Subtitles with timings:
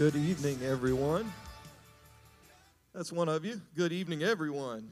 [0.00, 1.30] Good evening, everyone.
[2.94, 3.60] That's one of you.
[3.76, 4.88] Good evening, everyone.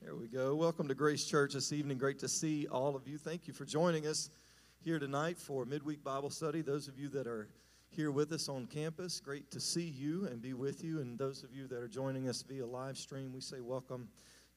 [0.00, 0.54] There we go.
[0.54, 1.98] Welcome to Grace Church this evening.
[1.98, 3.18] Great to see all of you.
[3.18, 4.30] Thank you for joining us
[4.78, 6.62] here tonight for midweek Bible study.
[6.62, 7.48] Those of you that are
[7.88, 11.00] here with us on campus, great to see you and be with you.
[11.00, 14.08] And those of you that are joining us via live stream, we say welcome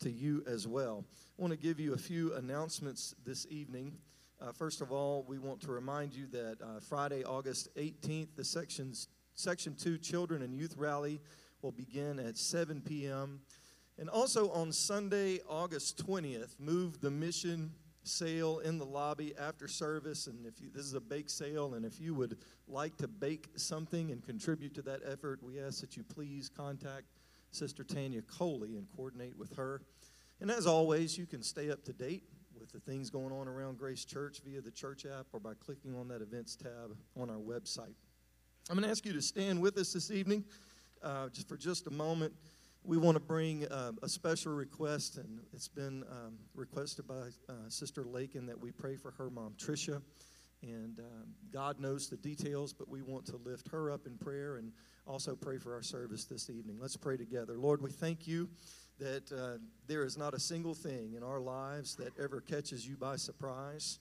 [0.02, 1.04] to you as well.
[1.36, 3.98] I want to give you a few announcements this evening.
[4.40, 8.44] Uh, first of all, we want to remind you that uh, Friday, August 18th, the
[8.44, 11.22] sections Section 2 Children and Youth Rally
[11.62, 13.40] will begin at 7 p.m.
[14.00, 20.26] And also on Sunday, August 20th, move the mission sale in the lobby after service.
[20.26, 23.50] And if you, this is a bake sale, and if you would like to bake
[23.56, 27.06] something and contribute to that effort, we ask that you please contact
[27.52, 29.84] Sister Tanya Coley and coordinate with her.
[30.42, 32.24] And as always, you can stay up to date
[32.60, 35.96] with the things going on around Grace Church via the church app or by clicking
[35.96, 37.94] on that events tab on our website.
[38.70, 40.44] I'm going to ask you to stand with us this evening
[41.02, 42.34] uh, just for just a moment.
[42.84, 47.54] We want to bring uh, a special request, and it's been um, requested by uh,
[47.70, 50.02] Sister Lakin that we pray for her mom, Tricia.
[50.62, 54.58] And um, God knows the details, but we want to lift her up in prayer
[54.58, 54.74] and
[55.06, 56.78] also pray for our service this evening.
[56.78, 57.58] Let's pray together.
[57.58, 58.50] Lord, we thank you
[59.00, 62.98] that uh, there is not a single thing in our lives that ever catches you
[62.98, 64.00] by surprise.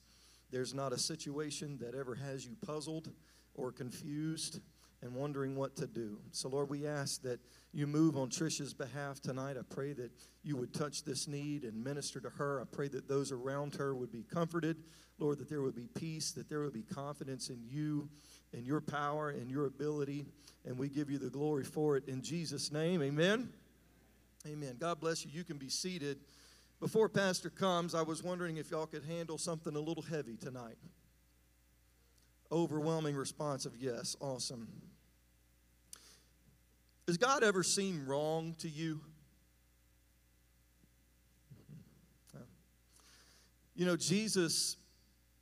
[0.51, 3.11] There's not a situation that ever has you puzzled
[3.57, 4.61] or confused
[5.01, 6.17] and wondering what to do.
[6.31, 7.39] So, Lord, we ask that
[7.71, 9.57] you move on Trisha's behalf tonight.
[9.57, 10.11] I pray that
[10.43, 12.61] you would touch this need and minister to her.
[12.61, 14.77] I pray that those around her would be comforted.
[15.19, 18.09] Lord, that there would be peace, that there would be confidence in you
[18.53, 20.25] and your power and your ability.
[20.65, 23.01] And we give you the glory for it in Jesus' name.
[23.03, 23.49] Amen.
[24.47, 24.77] Amen.
[24.79, 25.31] God bless you.
[25.33, 26.19] You can be seated.
[26.79, 30.77] Before Pastor comes, I was wondering if y'all could handle something a little heavy tonight
[32.51, 34.15] overwhelming response of yes.
[34.19, 34.67] Awesome.
[37.05, 39.01] Does God ever seem wrong to you?
[43.75, 44.75] You know, Jesus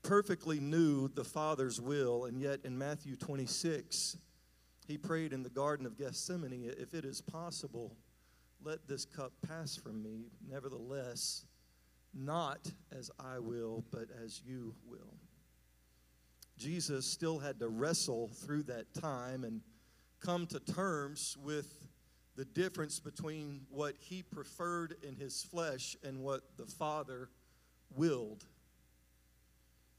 [0.03, 4.17] perfectly knew the Father's will, and yet in Matthew 26,
[4.87, 7.95] he prayed in the Garden of Gethsemane, If it is possible,
[8.61, 10.25] let this cup pass from me.
[10.47, 11.45] Nevertheless,
[12.13, 15.17] not as I will, but as you will.
[16.57, 19.61] Jesus still had to wrestle through that time and
[20.21, 21.87] come to terms with
[22.35, 27.29] the difference between what he preferred in his flesh and what the Father
[27.95, 28.45] willed.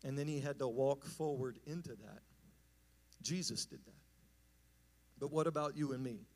[0.05, 2.21] And then he had to walk forward into that.
[3.23, 3.93] Jesus did that.
[5.19, 6.27] But what about you and me?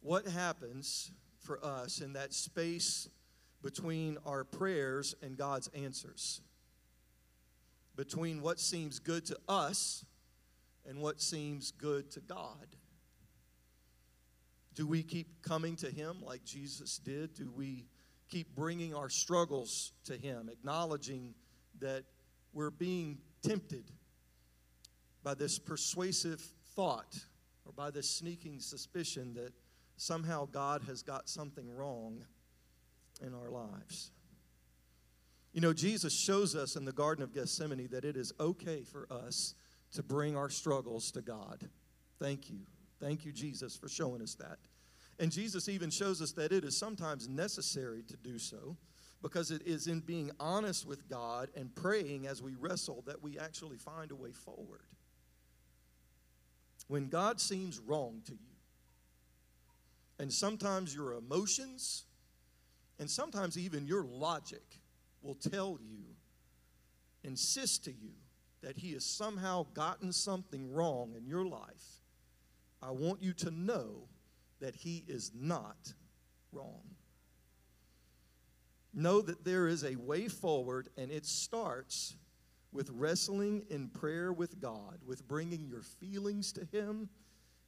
[0.00, 3.08] What happens for us in that space
[3.62, 6.40] between our prayers and God's answers?
[8.00, 10.06] Between what seems good to us
[10.88, 12.66] and what seems good to God?
[14.74, 17.34] Do we keep coming to Him like Jesus did?
[17.34, 17.84] Do we
[18.30, 21.34] keep bringing our struggles to Him, acknowledging
[21.80, 22.04] that
[22.54, 23.92] we're being tempted
[25.22, 26.40] by this persuasive
[26.74, 27.18] thought
[27.66, 29.52] or by this sneaking suspicion that
[29.98, 32.24] somehow God has got something wrong
[33.20, 34.10] in our lives?
[35.52, 39.06] You know, Jesus shows us in the Garden of Gethsemane that it is okay for
[39.10, 39.54] us
[39.92, 41.68] to bring our struggles to God.
[42.20, 42.60] Thank you.
[43.00, 44.58] Thank you, Jesus, for showing us that.
[45.18, 48.76] And Jesus even shows us that it is sometimes necessary to do so
[49.22, 53.38] because it is in being honest with God and praying as we wrestle that we
[53.38, 54.82] actually find a way forward.
[56.88, 58.38] When God seems wrong to you,
[60.18, 62.04] and sometimes your emotions,
[62.98, 64.79] and sometimes even your logic
[65.22, 66.04] will tell you,
[67.22, 68.12] insist to you,
[68.62, 72.00] that he has somehow gotten something wrong in your life,
[72.82, 74.08] I want you to know
[74.60, 75.94] that he is not
[76.52, 76.82] wrong.
[78.92, 82.16] Know that there is a way forward, and it starts
[82.72, 87.08] with wrestling in prayer with God, with bringing your feelings to Him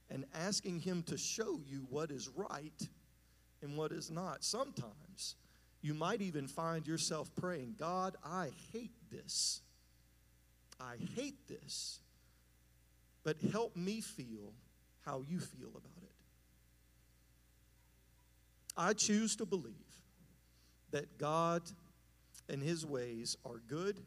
[0.09, 2.87] and asking Him to show you what is right
[3.61, 4.43] and what is not.
[4.43, 5.35] Sometimes
[5.83, 9.59] you might even find yourself praying, God, I hate this.
[10.79, 11.99] I hate this.
[13.25, 14.53] But help me feel
[15.05, 16.11] how you feel about it.
[18.77, 19.73] I choose to believe
[20.91, 21.63] that God
[22.47, 23.99] and His ways are good,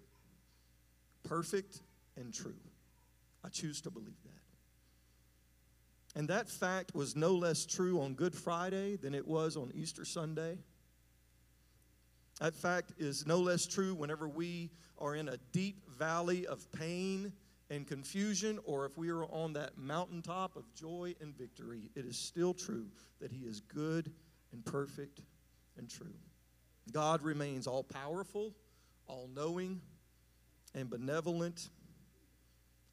[1.24, 1.82] perfect,
[2.16, 2.54] and true.
[3.44, 4.30] I choose to believe that.
[6.18, 10.06] And that fact was no less true on Good Friday than it was on Easter
[10.06, 10.56] Sunday
[12.40, 17.32] that fact is no less true whenever we are in a deep valley of pain
[17.70, 22.16] and confusion, or if we are on that mountaintop of joy and victory, it is
[22.16, 22.86] still true
[23.20, 24.12] that He is good
[24.52, 25.22] and perfect
[25.76, 26.14] and true.
[26.92, 28.54] God remains all powerful,
[29.08, 29.80] all knowing,
[30.74, 31.70] and benevolent.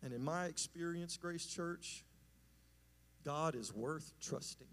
[0.02, 2.04] And in my experience, Grace Church,
[3.24, 4.68] God is worth trusting.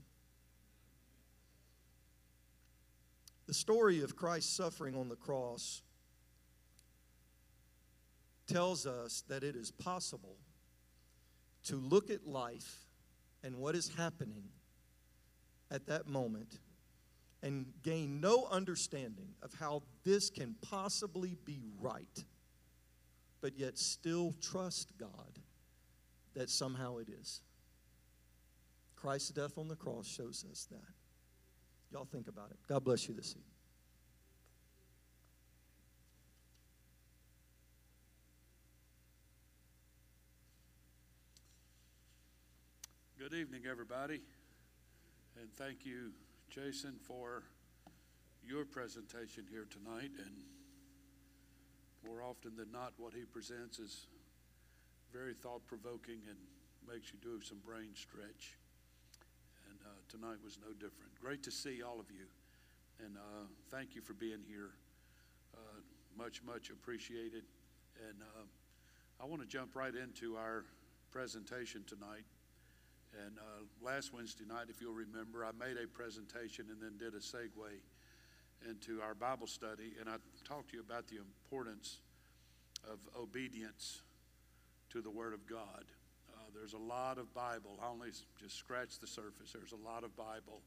[3.51, 5.83] The story of Christ's suffering on the cross
[8.47, 10.37] tells us that it is possible
[11.65, 12.87] to look at life
[13.43, 14.45] and what is happening
[15.69, 16.61] at that moment
[17.43, 22.25] and gain no understanding of how this can possibly be right,
[23.41, 25.41] but yet still trust God
[26.35, 27.41] that somehow it is.
[28.95, 31.00] Christ's death on the cross shows us that.
[31.93, 32.59] Y'all think about it.
[32.69, 33.45] God bless you this evening.
[43.19, 44.21] Good evening, everybody.
[45.41, 46.13] And thank you,
[46.49, 47.43] Jason, for
[48.43, 50.11] your presentation here tonight.
[50.19, 50.45] And
[52.07, 54.07] more often than not, what he presents is
[55.13, 56.39] very thought provoking and
[56.89, 58.60] makes you do some brain stretch.
[59.85, 61.15] Uh, tonight was no different.
[61.21, 62.27] Great to see all of you.
[63.05, 64.71] And uh, thank you for being here.
[65.55, 65.81] Uh,
[66.17, 67.45] much, much appreciated.
[68.09, 68.45] And uh,
[69.23, 70.65] I want to jump right into our
[71.11, 72.25] presentation tonight.
[73.25, 77.15] And uh, last Wednesday night, if you'll remember, I made a presentation and then did
[77.15, 77.49] a segue
[78.69, 79.95] into our Bible study.
[79.99, 81.99] And I talked to you about the importance
[82.85, 84.03] of obedience
[84.91, 85.85] to the Word of God.
[86.55, 87.79] There's a lot of Bible.
[87.83, 89.53] I only just scratched the surface.
[89.53, 90.63] There's a lot of Bible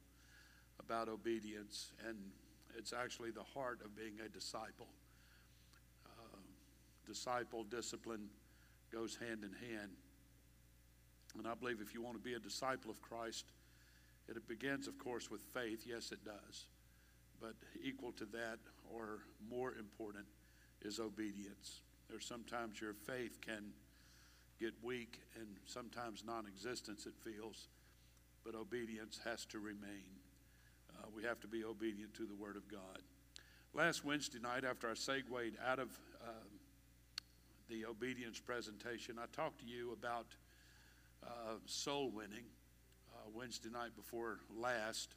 [0.79, 2.17] about obedience, and
[2.77, 4.87] it's actually the heart of being a disciple.
[6.05, 6.39] Uh,
[7.05, 8.29] disciple discipline
[8.91, 9.91] goes hand in hand.
[11.37, 13.45] And I believe if you want to be a disciple of Christ,
[14.27, 15.83] it begins, of course, with faith.
[15.85, 16.67] Yes, it does.
[17.41, 18.59] But equal to that,
[18.91, 19.19] or
[19.49, 20.25] more important,
[20.81, 21.81] is obedience.
[22.09, 23.73] There's sometimes your faith can
[24.59, 27.67] get weak and sometimes non existence, it feels,
[28.45, 30.19] but obedience has to remain.
[30.95, 32.99] Uh, we have to be obedient to the Word of God.
[33.73, 35.89] Last Wednesday night, after I segued out of
[36.23, 36.29] uh,
[37.69, 40.27] the obedience presentation, I talked to you about
[41.25, 42.45] uh, soul winning.
[43.13, 45.15] Uh, Wednesday night before last,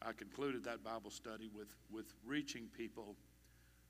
[0.00, 3.16] I concluded that Bible study with, with reaching people,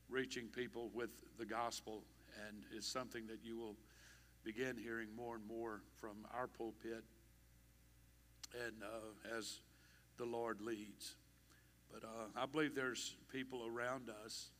[0.09, 2.03] reaching people with the gospel,
[2.47, 3.77] and it's something that you will
[4.45, 7.03] begin hearing more and more from our pulpit
[8.67, 9.61] and uh, as
[10.19, 11.15] the Lord leads.
[11.93, 14.51] But uh, I believe there's people around us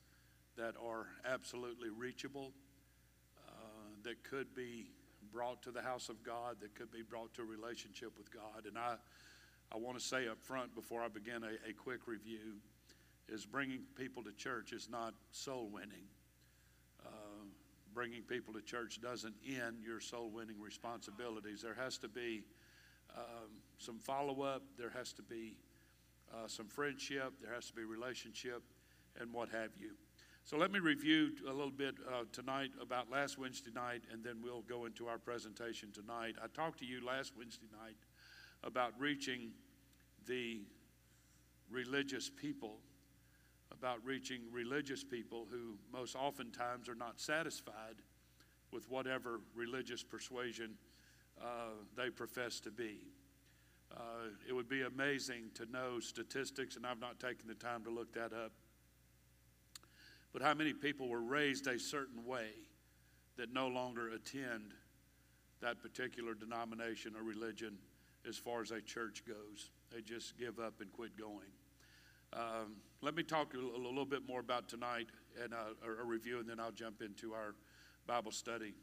[0.57, 2.53] that are absolutely reachable,
[3.47, 3.53] uh,
[4.05, 4.87] that could be
[5.33, 8.67] brought to the house of God, that could be brought to a relationship with God.
[8.67, 8.95] And I,
[9.73, 12.57] I want to say up front before I begin a, a quick review
[13.29, 16.07] is bringing people to church is not soul winning.
[17.95, 21.63] Bringing people to church doesn't end your soul winning responsibilities.
[21.63, 22.43] There has to be
[23.17, 25.57] um, some follow up, there has to be
[26.33, 28.63] uh, some friendship, there has to be relationship,
[29.21, 29.93] and what have you.
[30.43, 34.43] So let me review a little bit uh, tonight about last Wednesday night, and then
[34.43, 36.35] we'll go into our presentation tonight.
[36.43, 37.97] I talked to you last Wednesday night
[38.63, 39.53] about reaching
[40.27, 40.63] the
[41.71, 42.79] religious people,
[43.85, 47.97] about reaching religious people who most oftentimes are not satisfied
[48.73, 50.71] with whatever religious persuasion
[51.41, 53.01] uh, they profess to be.
[53.95, 57.91] Uh, it would be amazing to know statistics, and I've not taken the time to
[57.91, 58.53] look that up
[60.35, 62.49] but how many people were raised a certain way
[63.37, 64.75] that no longer attend
[65.63, 67.79] that particular denomination or religion
[68.29, 69.71] as far as a church goes?
[69.93, 71.53] They just give up and quit going.
[72.35, 75.07] Um, let me talk a, a, little bit more about tonight
[75.43, 77.55] and uh, a, a, review, and then I'll jump into our
[78.07, 78.75] Bible study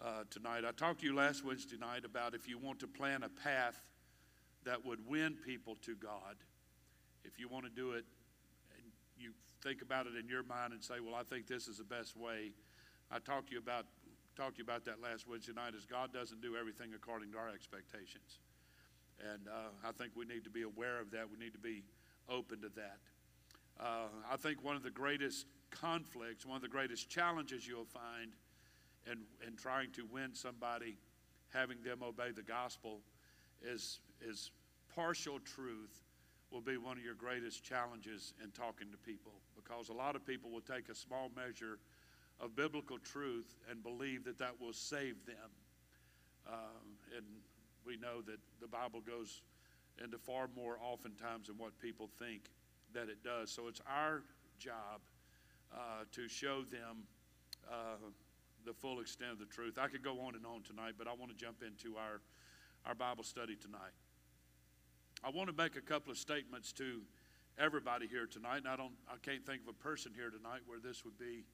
[0.00, 0.64] uh, tonight.
[0.66, 3.78] I talked to you last Wednesday night about if you want to plan a path
[4.64, 6.36] that would win people to God,
[7.24, 8.04] if you want to do it
[9.20, 11.84] you think about it in your mind and say, well, I think this is the
[11.84, 12.52] best way.
[13.10, 13.86] I talked to you about
[14.36, 15.74] talked to you about that last Wednesday night.
[15.74, 18.38] Is God doesn't do everything according to our expectations,
[19.18, 21.26] and uh, I think we need to be aware of that.
[21.28, 21.82] We need to be
[22.28, 22.98] open to that.
[23.80, 28.32] Uh, I think one of the greatest conflicts, one of the greatest challenges you'll find
[29.10, 30.98] in, in trying to win somebody,
[31.52, 33.00] having them obey the gospel,
[33.62, 34.50] is, is
[34.94, 36.02] partial truth
[36.50, 40.24] will be one of your greatest challenges in talking to people because a lot of
[40.24, 41.78] people will take a small measure
[42.40, 45.50] of biblical truth and believe that that will save them.
[46.46, 47.26] Um, and
[47.84, 49.42] we know that the Bible goes
[50.02, 52.50] into far more oftentimes than what people think
[52.94, 53.50] that it does.
[53.50, 54.22] So it's our
[54.58, 55.00] job
[55.72, 57.04] uh, to show them
[57.70, 57.96] uh,
[58.64, 59.78] the full extent of the truth.
[59.78, 62.20] I could go on and on tonight, but I want to jump into our,
[62.86, 63.92] our Bible study tonight.
[65.24, 67.00] I want to make a couple of statements to
[67.58, 70.78] everybody here tonight, and I don't, I can't think of a person here tonight where
[70.78, 71.44] this would be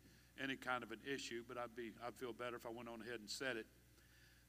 [0.42, 3.00] any kind of an issue, but I'd be, I'd feel better if I went on
[3.00, 3.66] ahead and said it.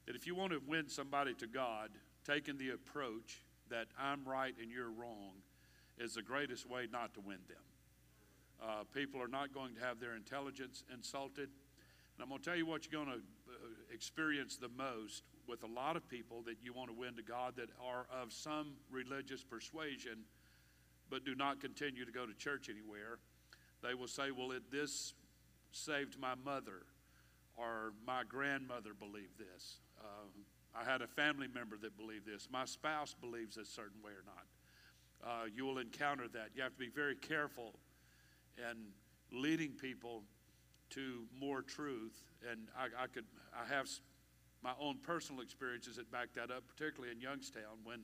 [0.05, 1.89] That if you want to win somebody to God,
[2.25, 5.33] taking the approach that I'm right and you're wrong
[5.97, 7.57] is the greatest way not to win them.
[8.61, 11.49] Uh, people are not going to have their intelligence insulted.
[11.49, 15.63] And I'm going to tell you what you're going to uh, experience the most with
[15.63, 18.73] a lot of people that you want to win to God that are of some
[18.89, 20.23] religious persuasion
[21.09, 23.19] but do not continue to go to church anywhere.
[23.83, 25.13] They will say, Well, it, this
[25.71, 26.83] saved my mother,
[27.57, 29.79] or my grandmother believed this.
[29.99, 30.27] Uh,
[30.77, 32.47] I had a family member that believed this.
[32.51, 34.45] My spouse believes a certain way or not.
[35.23, 36.49] Uh, you will encounter that.
[36.53, 37.73] You have to be very careful
[38.57, 38.87] in
[39.31, 40.23] leading people
[40.91, 42.23] to more truth.
[42.49, 43.87] And I, I could, I have
[44.61, 48.01] my own personal experiences that back that up, particularly in Youngstown when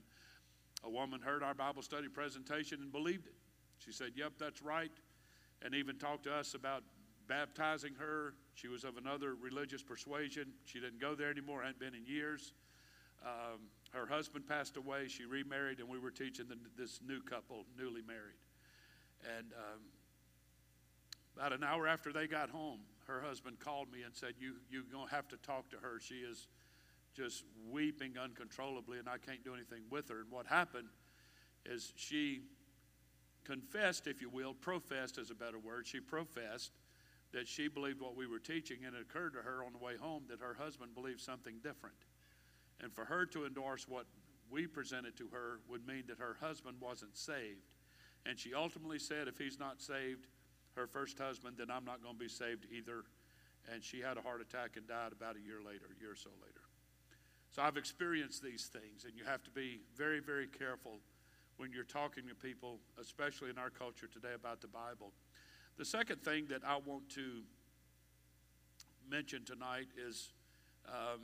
[0.84, 3.36] a woman heard our Bible study presentation and believed it.
[3.78, 4.92] She said, Yep, that's right.
[5.62, 6.84] And even talked to us about
[7.28, 8.34] baptizing her.
[8.56, 10.54] She was of another religious persuasion.
[10.66, 12.54] She didn't go there anymore, hadn't been in years.
[13.26, 13.60] Um,
[13.92, 15.08] her husband passed away.
[15.08, 18.40] She remarried, and we were teaching the, this new couple, newly married.
[19.38, 19.82] And um,
[21.36, 24.84] about an hour after they got home, her husband called me and said, you, You're
[24.92, 26.00] going to have to talk to her.
[26.00, 26.48] She is
[27.14, 30.22] just weeping uncontrollably, and I can't do anything with her.
[30.22, 30.88] And what happened
[31.66, 32.42] is she
[33.44, 35.88] confessed, if you will, professed is a better word.
[35.88, 36.72] She professed
[37.34, 39.96] that she believed what we were teaching, and it occurred to her on the way
[39.96, 41.96] home that her husband believed something different.
[42.82, 44.06] And for her to endorse what
[44.50, 47.70] we presented to her would mean that her husband wasn't saved.
[48.26, 50.28] And she ultimately said, if he's not saved,
[50.76, 53.04] her first husband, then I'm not going to be saved either.
[53.72, 56.16] And she had a heart attack and died about a year later, a year or
[56.16, 56.62] so later.
[57.52, 61.00] So I've experienced these things, and you have to be very, very careful
[61.58, 65.12] when you're talking to people, especially in our culture today, about the Bible.
[65.82, 67.42] The second thing that I want to
[69.10, 70.32] mention tonight is
[70.88, 71.22] um,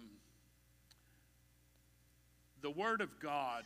[2.63, 3.65] the Word of God.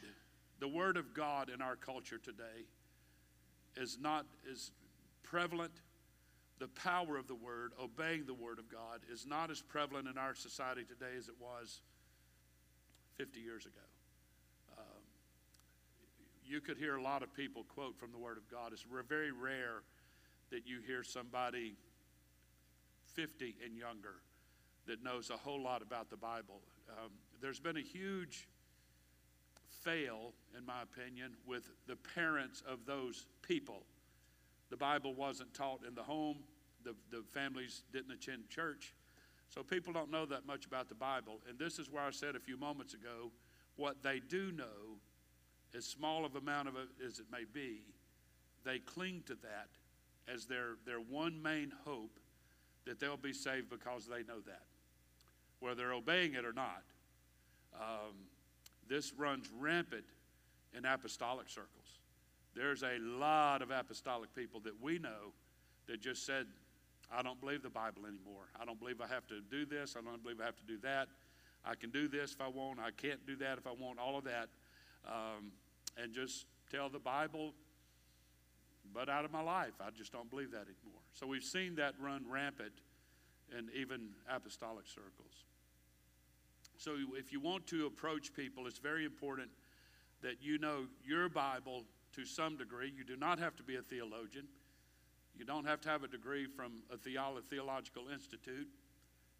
[0.59, 2.65] The Word of God in our culture today
[3.77, 4.71] is not as
[5.23, 5.71] prevalent.
[6.59, 10.17] The power of the Word, obeying the Word of God, is not as prevalent in
[10.17, 11.79] our society today as it was
[13.15, 13.87] 50 years ago.
[14.77, 15.03] Um,
[16.45, 18.73] you could hear a lot of people quote from the Word of God.
[18.73, 19.83] It's very rare
[20.51, 21.75] that you hear somebody
[23.15, 24.21] 50 and younger
[24.87, 26.61] that knows a whole lot about the Bible.
[26.89, 28.47] Um, there's been a huge
[29.83, 33.83] fail, in my opinion, with the parents of those people.
[34.69, 36.37] The Bible wasn't taught in the home,
[36.83, 38.93] the, the families didn't attend church.
[39.49, 41.39] So people don't know that much about the Bible.
[41.47, 43.31] And this is where I said a few moments ago
[43.75, 44.97] what they do know,
[45.75, 47.81] as small of amount of it as it may be,
[48.63, 49.69] they cling to that
[50.31, 52.19] as their, their one main hope
[52.85, 54.63] that they'll be saved because they know that,
[55.59, 56.83] whether they're obeying it or not.
[57.75, 58.13] Um,
[58.87, 60.05] this runs rampant
[60.75, 61.99] in apostolic circles.
[62.55, 65.33] There's a lot of apostolic people that we know
[65.87, 66.47] that just said,
[67.13, 68.49] I don't believe the Bible anymore.
[68.59, 69.95] I don't believe I have to do this.
[69.97, 71.07] I don't believe I have to do that.
[71.65, 72.79] I can do this if I want.
[72.79, 73.99] I can't do that if I want.
[73.99, 74.49] All of that.
[75.07, 75.51] Um,
[76.01, 77.53] and just tell the Bible,
[78.93, 79.73] but out of my life.
[79.79, 81.01] I just don't believe that anymore.
[81.13, 82.73] So we've seen that run rampant
[83.57, 85.45] in even apostolic circles.
[86.77, 89.49] So if you want to approach people, it's very important
[90.21, 91.83] that you know your Bible
[92.15, 92.91] to some degree.
[92.95, 94.47] You do not have to be a theologian.
[95.37, 98.67] You don't have to have a degree from a theological institute.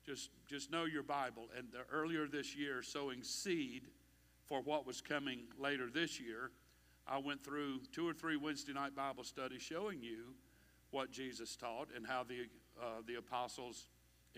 [0.06, 1.50] Just, just know your Bible.
[1.58, 3.84] And the, earlier this year, sowing seed
[4.46, 6.52] for what was coming later this year,
[7.08, 10.34] I went through two or three Wednesday night Bible studies showing you
[10.92, 12.48] what Jesus taught and how the,
[12.82, 13.88] uh, the apostles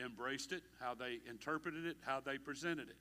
[0.03, 2.97] embraced it, how they interpreted it, how they presented it.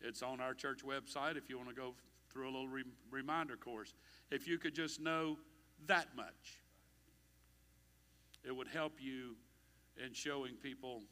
[0.00, 1.94] It's on our church website if you want to go
[2.30, 3.94] through a little re- reminder course.
[4.30, 5.38] If you could just know
[5.86, 6.58] that much,
[8.44, 9.36] it would help you
[10.04, 11.02] in showing people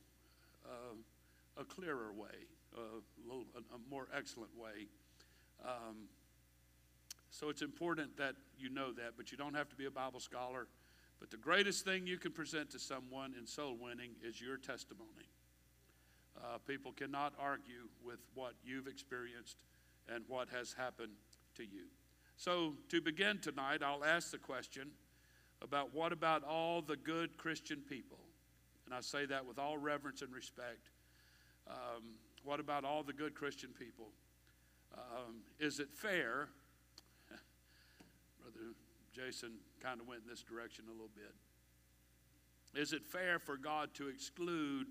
[0.64, 4.87] uh, a clearer way, a, little, a, a more excellent way.
[5.64, 6.09] Um,
[7.38, 10.18] so it's important that you know that, but you don't have to be a Bible
[10.18, 10.66] scholar.
[11.21, 15.30] But the greatest thing you can present to someone in soul winning is your testimony.
[16.37, 19.62] Uh, people cannot argue with what you've experienced
[20.12, 21.12] and what has happened
[21.57, 21.87] to you.
[22.37, 24.90] So, to begin tonight, I'll ask the question
[25.62, 28.18] about what about all the good Christian people?
[28.85, 30.90] And I say that with all reverence and respect.
[31.68, 34.09] Um, what about all the good Christian people?
[34.95, 36.49] Um, is it fair?
[38.49, 38.73] Brother
[39.12, 41.35] Jason kind of went in this direction a little bit.
[42.81, 44.87] Is it fair for God to exclude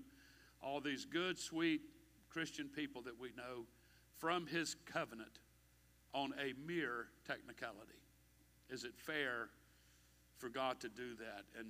[0.62, 1.80] all these good, sweet
[2.28, 3.66] Christian people that we know
[4.18, 5.40] from his covenant
[6.14, 8.00] on a mere technicality?
[8.70, 9.48] Is it fair
[10.36, 11.44] for God to do that?
[11.58, 11.66] And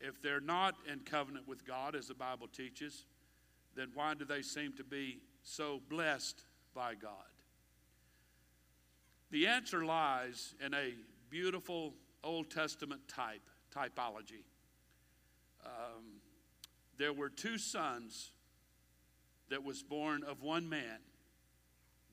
[0.00, 3.04] if they're not in covenant with God, as the Bible teaches,
[3.74, 6.44] then why do they seem to be so blessed
[6.74, 7.39] by God?
[9.30, 10.94] The answer lies in a
[11.30, 11.94] beautiful
[12.24, 13.42] Old Testament type,
[13.74, 14.42] typology.
[15.64, 16.20] Um,
[16.98, 18.32] there were two sons
[19.48, 20.98] that was born of one man,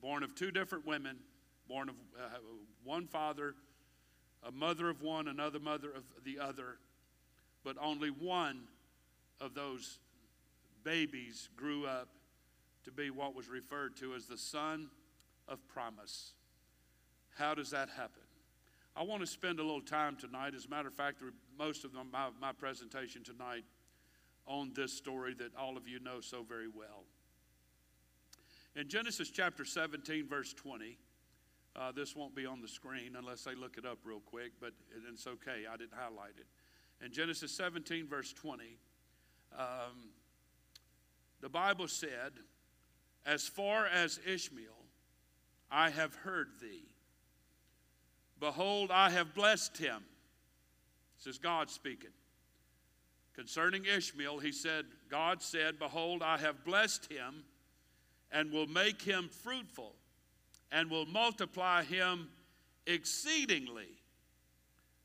[0.00, 1.18] born of two different women,
[1.68, 2.38] born of uh,
[2.84, 3.54] one father,
[4.46, 6.78] a mother of one, another mother of the other,
[7.64, 8.60] but only one
[9.40, 9.98] of those
[10.84, 12.08] babies grew up
[12.84, 14.88] to be what was referred to as the son
[15.48, 16.32] of promise.
[17.38, 18.22] How does that happen?
[18.96, 20.54] I want to spend a little time tonight.
[20.56, 21.22] As a matter of fact,
[21.56, 23.62] most of my, my presentation tonight
[24.44, 27.04] on this story that all of you know so very well.
[28.74, 30.98] In Genesis chapter 17, verse 20,
[31.76, 34.72] uh, this won't be on the screen unless they look it up real quick, but
[35.08, 35.64] it's okay.
[35.72, 37.04] I didn't highlight it.
[37.04, 38.64] In Genesis 17, verse 20,
[39.56, 40.10] um,
[41.40, 42.32] the Bible said,
[43.24, 44.66] As far as Ishmael,
[45.70, 46.88] I have heard thee.
[48.40, 50.02] Behold, I have blessed him.
[51.16, 52.10] This is God speaking.
[53.34, 57.44] Concerning Ishmael, he said, God said, Behold, I have blessed him
[58.30, 59.94] and will make him fruitful
[60.70, 62.28] and will multiply him
[62.86, 63.88] exceedingly.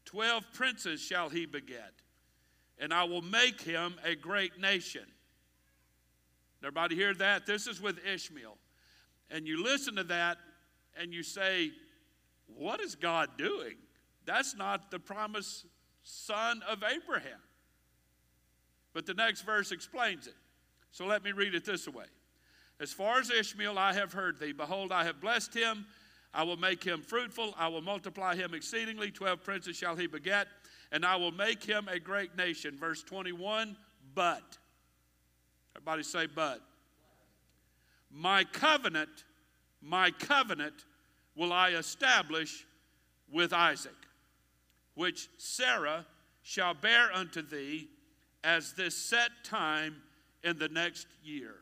[0.06, 1.93] Twelve princes shall he beget,
[2.78, 5.06] and I will make him a great nation.
[6.62, 7.46] Everybody hear that?
[7.46, 8.58] This is with Ishmael.
[9.30, 10.38] And you listen to that
[11.00, 11.72] and you say,
[12.58, 13.76] What is God doing?
[14.26, 15.66] That's not the promised
[16.04, 17.39] son of Abraham.
[18.94, 20.36] But the next verse explains it.
[20.92, 22.06] So let me read it this way
[22.80, 24.52] As far as Ishmael, I have heard thee.
[24.52, 25.86] Behold, I have blessed him.
[26.34, 27.54] I will make him fruitful.
[27.58, 29.12] I will multiply him exceedingly.
[29.12, 30.48] Twelve princes shall he beget,
[30.92, 32.76] and I will make him a great nation.
[32.78, 33.76] Verse 21
[34.16, 34.58] But,
[35.76, 36.62] everybody say, but.
[38.12, 39.26] My covenant,
[39.82, 40.86] my covenant
[41.36, 42.65] will I establish
[43.32, 43.96] with Isaac,
[44.96, 46.06] which Sarah
[46.43, 47.89] shall bear unto thee
[48.43, 49.96] as this set time
[50.43, 51.56] in the next year.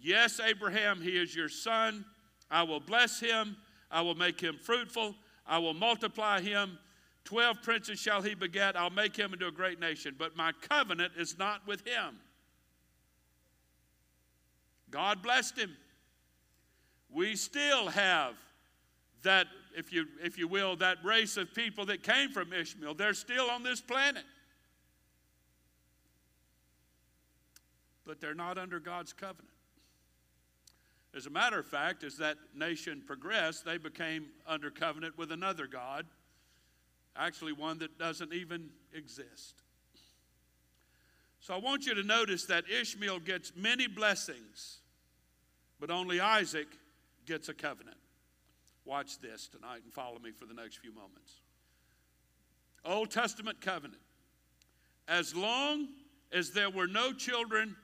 [0.00, 2.04] Yes, Abraham, he is your son.
[2.50, 3.56] I will bless him.
[3.90, 5.14] I will make him fruitful.
[5.46, 6.78] I will multiply him.
[7.24, 8.76] Twelve princes shall he beget.
[8.76, 10.14] I'll make him into a great nation.
[10.18, 12.18] But my covenant is not with him.
[14.90, 15.76] God blessed him.
[17.10, 18.34] We still have
[19.22, 22.94] that, if you, if you will, that race of people that came from Ishmael.
[22.94, 24.24] They're still on this planet.
[28.06, 29.50] but they're not under God's covenant.
[31.14, 35.66] As a matter of fact, as that nation progressed, they became under covenant with another
[35.66, 36.06] God,
[37.16, 39.62] actually, one that doesn't even exist.
[41.40, 44.78] So I want you to notice that Ishmael gets many blessings,
[45.80, 46.68] but only Isaac
[47.26, 47.96] gets a covenant.
[48.84, 51.40] Watch this tonight and follow me for the next few moments.
[52.84, 54.00] Old Testament covenant.
[55.08, 55.88] As long
[56.32, 57.76] as there were no children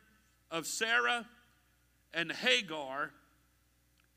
[0.51, 1.27] of Sarah
[2.15, 3.11] and Hagar,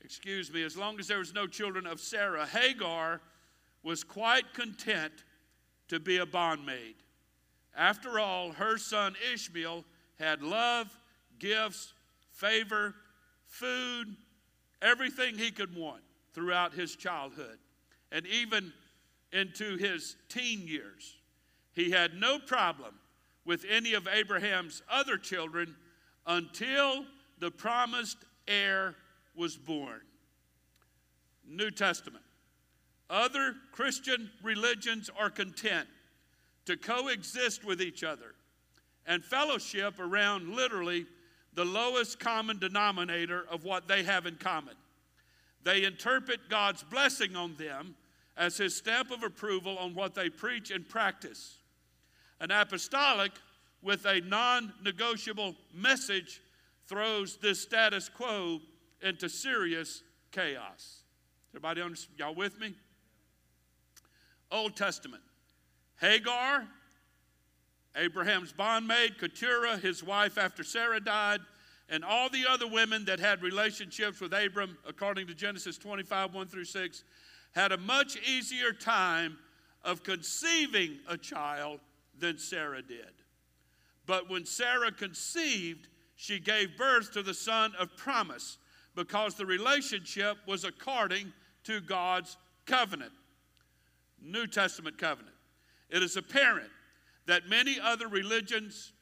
[0.01, 3.21] excuse me, as long as there was no children of Sarah, Hagar
[3.83, 5.13] was quite content
[5.87, 6.95] to be a bondmaid.
[7.75, 9.83] After all, her son Ishmael
[10.19, 10.95] had love,
[11.39, 11.93] gifts,
[12.31, 12.95] favor,
[13.47, 14.15] food,
[14.81, 16.01] everything he could want
[16.33, 17.57] throughout his childhood
[18.11, 18.73] and even
[19.31, 21.17] into his teen years.
[21.73, 22.95] He had no problem
[23.45, 25.75] with any of Abraham's other children
[26.25, 27.05] until
[27.39, 28.95] the promised heir
[29.35, 30.01] was born.
[31.47, 32.23] New Testament.
[33.09, 35.87] Other Christian religions are content
[36.65, 38.33] to coexist with each other
[39.05, 41.05] and fellowship around literally
[41.55, 44.75] the lowest common denominator of what they have in common.
[45.63, 47.95] They interpret God's blessing on them
[48.37, 51.57] as his stamp of approval on what they preach and practice.
[52.39, 53.31] An apostolic
[53.81, 56.41] with a non negotiable message
[56.87, 58.59] throws this status quo
[59.01, 61.03] into serious chaos.
[61.51, 62.19] Everybody understand?
[62.19, 62.75] Y'all with me?
[64.51, 65.23] Old Testament.
[65.99, 66.67] Hagar,
[67.95, 71.39] Abraham's bondmaid, Keturah, his wife after Sarah died,
[71.89, 76.47] and all the other women that had relationships with Abram, according to Genesis 25, 1
[76.47, 77.03] through 6,
[77.53, 79.37] had a much easier time
[79.83, 81.79] of conceiving a child
[82.19, 83.13] than Sarah did.
[84.05, 88.57] But when Sarah conceived, she gave birth to the son of promise
[88.95, 91.31] because the relationship was according
[91.65, 93.11] to God's covenant.
[94.21, 95.35] New Testament covenant.
[95.89, 96.69] It is apparent
[97.25, 98.93] that many other religions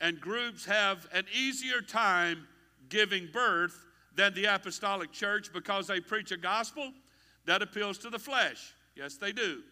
[0.00, 2.46] and groups have an easier time
[2.88, 6.92] giving birth than the apostolic church because they preach a gospel
[7.46, 8.74] that appeals to the flesh.
[8.94, 9.62] Yes, they do.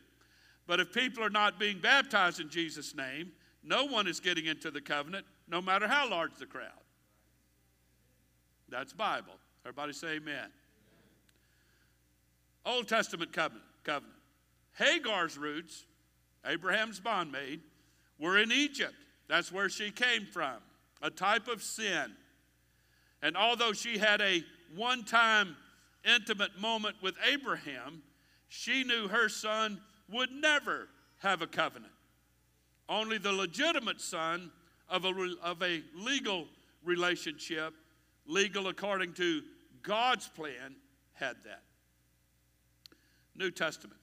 [0.66, 4.70] But if people are not being baptized in Jesus' name, no one is getting into
[4.70, 6.70] the covenant, no matter how large the crowd.
[8.68, 9.34] That's Bible.
[9.64, 10.48] Everybody say amen.
[12.64, 13.66] Old Testament covenant.
[13.84, 14.14] covenant.
[14.78, 15.84] Hagar's roots,
[16.46, 17.60] Abraham's bondmaid,
[18.22, 18.94] were in Egypt.
[19.28, 20.56] That's where she came from,
[21.02, 22.12] a type of sin.
[23.20, 24.42] And although she had a
[24.76, 25.56] one time
[26.04, 28.02] intimate moment with Abraham,
[28.48, 29.80] she knew her son
[30.10, 31.92] would never have a covenant.
[32.88, 34.50] Only the legitimate son
[34.88, 36.46] of a, of a legal
[36.84, 37.74] relationship,
[38.26, 39.42] legal according to
[39.82, 40.76] God's plan,
[41.14, 41.62] had that.
[43.34, 43.98] New Testament.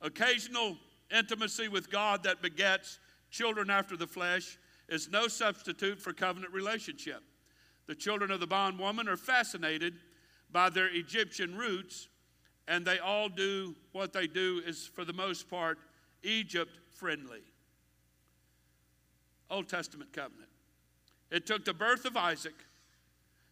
[0.00, 0.76] Occasional
[1.16, 2.98] intimacy with God that begets
[3.34, 7.22] children after the flesh is no substitute for covenant relationship.
[7.86, 9.94] The children of the bondwoman are fascinated
[10.52, 12.08] by their Egyptian roots,
[12.68, 15.78] and they all do what they do is, for the most part,
[16.22, 17.40] Egypt friendly.
[19.50, 20.48] Old Testament covenant.
[21.30, 22.54] It took the birth of Isaac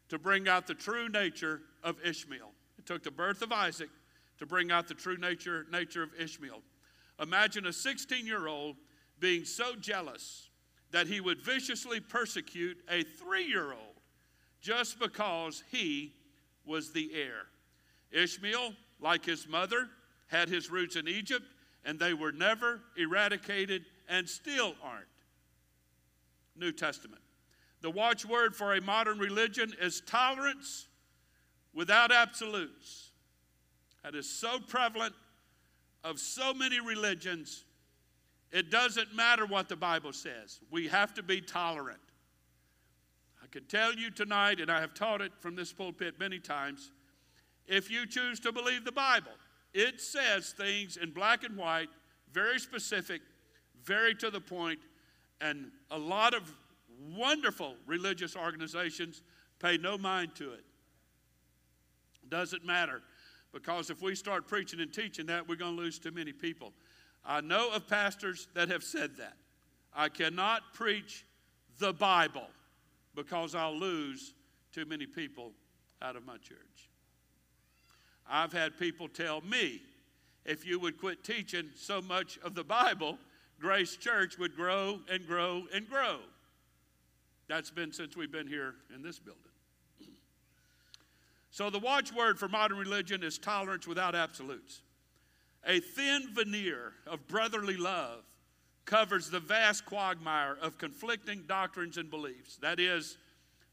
[0.09, 2.53] to bring out the true nature of Ishmael.
[2.79, 3.91] It took the birth of Isaac
[4.39, 6.63] to bring out the true nature, nature of Ishmael.
[7.21, 8.77] Imagine a 16 year old
[9.23, 10.51] being so jealous
[10.91, 14.01] that he would viciously persecute a three year old
[14.61, 16.13] just because he
[16.67, 17.47] was the heir.
[18.11, 19.89] Ishmael, like his mother,
[20.27, 21.45] had his roots in Egypt,
[21.85, 25.07] and they were never eradicated and still aren't.
[26.57, 27.23] New Testament.
[27.81, 30.89] The watchword for a modern religion is tolerance
[31.73, 33.11] without absolutes.
[34.03, 35.15] That is so prevalent
[36.05, 37.65] of so many religions.
[38.53, 40.61] It doesn't matter what the Bible says.
[40.71, 42.01] We have to be tolerant.
[43.43, 46.93] I can tell you tonight, and I have taught it from this pulpit many times,
[47.67, 49.33] if you choose to believe the Bible,
[49.73, 51.89] it says things in black and white,
[52.31, 53.23] very specific,
[53.85, 54.81] very to the point,
[55.41, 56.53] and a lot of
[57.17, 59.23] wonderful religious organizations
[59.59, 60.65] pay no mind to it.
[62.29, 63.03] Doesn't matter
[63.53, 66.73] because if we start preaching and teaching that, we're going to lose too many people.
[67.25, 69.37] I know of pastors that have said that.
[69.95, 71.25] I cannot preach
[71.79, 72.49] the Bible
[73.15, 74.35] because I'll lose
[74.73, 75.53] too many people
[76.01, 76.89] out of my church.
[78.29, 79.83] I've had people tell me
[80.45, 83.19] if you would quit teaching so much of the Bible,
[83.61, 86.19] Grace Church would grow and grow and grow.
[87.49, 89.43] That's been since we've been here in this building.
[91.51, 94.81] So, the watchword for modern religion is tolerance without absolutes.
[95.67, 98.25] A thin veneer of brotherly love
[98.85, 102.57] covers the vast quagmire of conflicting doctrines and beliefs.
[102.57, 103.17] That is,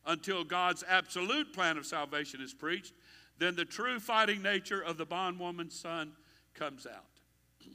[0.05, 2.93] until God's absolute plan of salvation is preached,
[3.39, 6.11] then the true fighting nature of the bondwoman's son
[6.53, 7.05] comes out.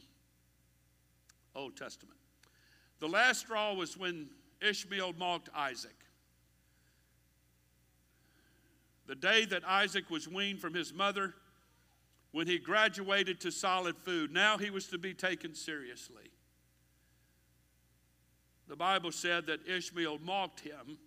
[1.57, 2.19] Old Testament.
[3.01, 4.29] The last straw was when
[4.61, 5.97] Ishmael mocked Isaac.
[9.07, 11.35] The day that Isaac was weaned from his mother,
[12.35, 16.33] when he graduated to solid food, now he was to be taken seriously.
[18.67, 20.99] The Bible said that Ishmael mocked him,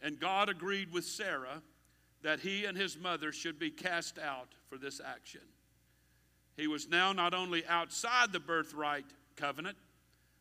[0.00, 1.62] and God agreed with Sarah
[2.22, 5.40] that he and his mother should be cast out for this action.
[6.56, 9.76] He was now not only outside the birthright covenant,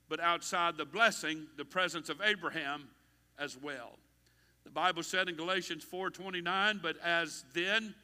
[0.07, 2.89] but outside the blessing, the presence of Abraham
[3.39, 3.97] as well.
[4.65, 7.95] The Bible said in Galatians 4:29, but as then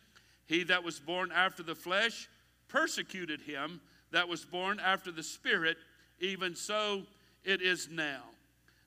[0.48, 2.28] he that was born after the flesh
[2.68, 3.80] persecuted him
[4.12, 5.78] that was born after the spirit,
[6.20, 7.04] even so
[7.44, 8.24] it is now.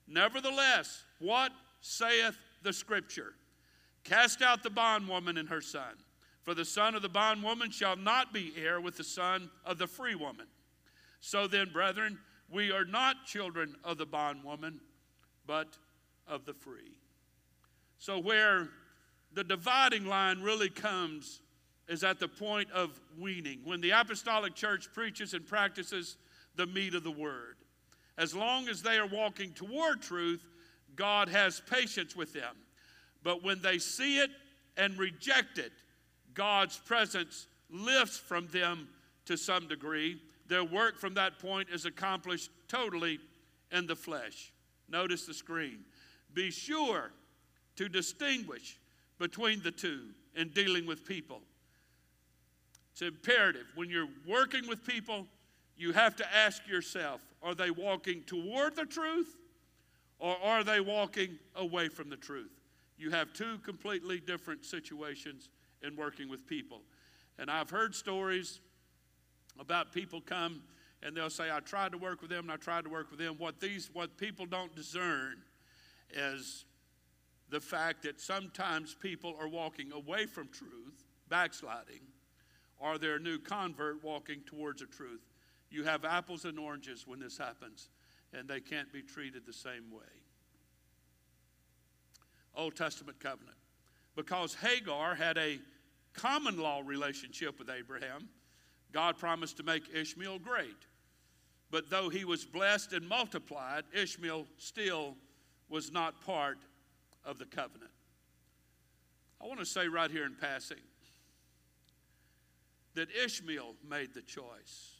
[0.07, 3.33] Nevertheless, what saith the scripture?
[4.03, 5.93] Cast out the bondwoman and her son,
[6.43, 9.87] For the son of the bondwoman shall not be heir with the son of the
[9.87, 10.47] free woman.
[11.19, 12.17] So then, brethren,
[12.49, 14.79] we are not children of the bondwoman,
[15.45, 15.77] but
[16.27, 16.97] of the free.
[17.99, 18.69] So, where
[19.33, 21.41] the dividing line really comes
[21.91, 26.15] is at the point of weaning, when the apostolic church preaches and practices
[26.55, 27.57] the meat of the word.
[28.17, 30.41] As long as they are walking toward truth,
[30.95, 32.55] God has patience with them.
[33.23, 34.29] But when they see it
[34.77, 35.73] and reject it,
[36.33, 38.87] God's presence lifts from them
[39.25, 40.21] to some degree.
[40.47, 43.19] Their work from that point is accomplished totally
[43.73, 44.53] in the flesh.
[44.87, 45.79] Notice the screen.
[46.33, 47.11] Be sure
[47.75, 48.79] to distinguish
[49.19, 51.41] between the two in dealing with people.
[52.91, 53.67] It's imperative.
[53.75, 55.25] When you're working with people,
[55.77, 59.35] you have to ask yourself are they walking toward the truth
[60.19, 62.51] or are they walking away from the truth?
[62.97, 65.49] You have two completely different situations
[65.81, 66.81] in working with people.
[67.39, 68.59] And I've heard stories
[69.59, 70.61] about people come
[71.01, 73.19] and they'll say, I tried to work with them and I tried to work with
[73.19, 73.35] them.
[73.39, 75.37] What these what people don't discern
[76.13, 76.65] is
[77.49, 82.01] the fact that sometimes people are walking away from truth, backsliding,
[82.81, 85.21] or they're a new convert walking towards the truth.
[85.69, 87.89] You have apples and oranges when this happens,
[88.33, 90.01] and they can't be treated the same way.
[92.55, 93.55] Old Testament covenant.
[94.15, 95.59] Because Hagar had a
[96.13, 98.27] common law relationship with Abraham,
[98.91, 100.75] God promised to make Ishmael great.
[101.69, 105.15] But though he was blessed and multiplied, Ishmael still
[105.69, 106.57] was not part
[107.23, 107.91] of the covenant.
[109.41, 110.77] I want to say right here in passing
[112.95, 114.99] that Ishmael made the choice.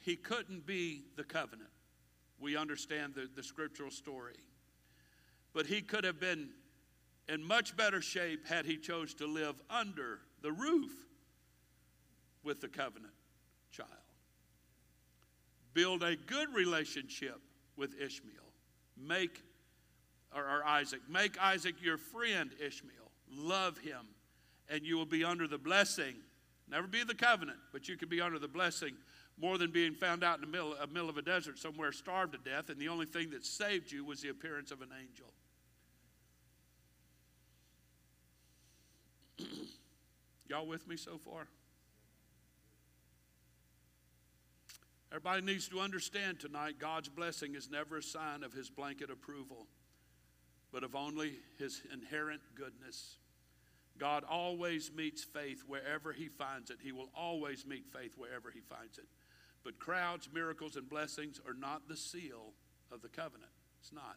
[0.00, 1.70] He couldn't be the covenant.
[2.40, 4.36] We understand the, the scriptural story.
[5.52, 6.50] But he could have been
[7.28, 10.92] in much better shape had he chose to live under the roof
[12.42, 13.12] with the covenant
[13.70, 13.88] child.
[15.74, 17.40] Build a good relationship
[17.76, 18.34] with Ishmael.
[18.96, 19.42] Make
[20.34, 21.00] or, or Isaac.
[21.08, 23.10] Make Isaac your friend, Ishmael.
[23.30, 24.06] Love him,
[24.68, 26.14] and you will be under the blessing.
[26.70, 28.94] Never be the covenant, but you can be under the blessing
[29.40, 32.32] more than being found out in the middle, uh, middle of a desert somewhere starved
[32.32, 35.32] to death, and the only thing that saved you was the appearance of an angel.
[40.48, 41.46] Y'all with me so far?
[45.10, 49.66] Everybody needs to understand tonight God's blessing is never a sign of his blanket approval,
[50.70, 53.16] but of only his inherent goodness.
[53.98, 56.78] God always meets faith wherever he finds it.
[56.82, 59.06] He will always meet faith wherever he finds it.
[59.64, 62.52] But crowds, miracles, and blessings are not the seal
[62.92, 63.50] of the covenant.
[63.80, 64.16] It's not.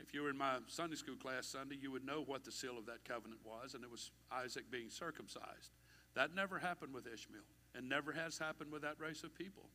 [0.00, 2.78] If you were in my Sunday school class Sunday, you would know what the seal
[2.78, 5.70] of that covenant was, and it was Isaac being circumcised.
[6.14, 7.42] That never happened with Ishmael,
[7.74, 9.68] and never has happened with that race of people.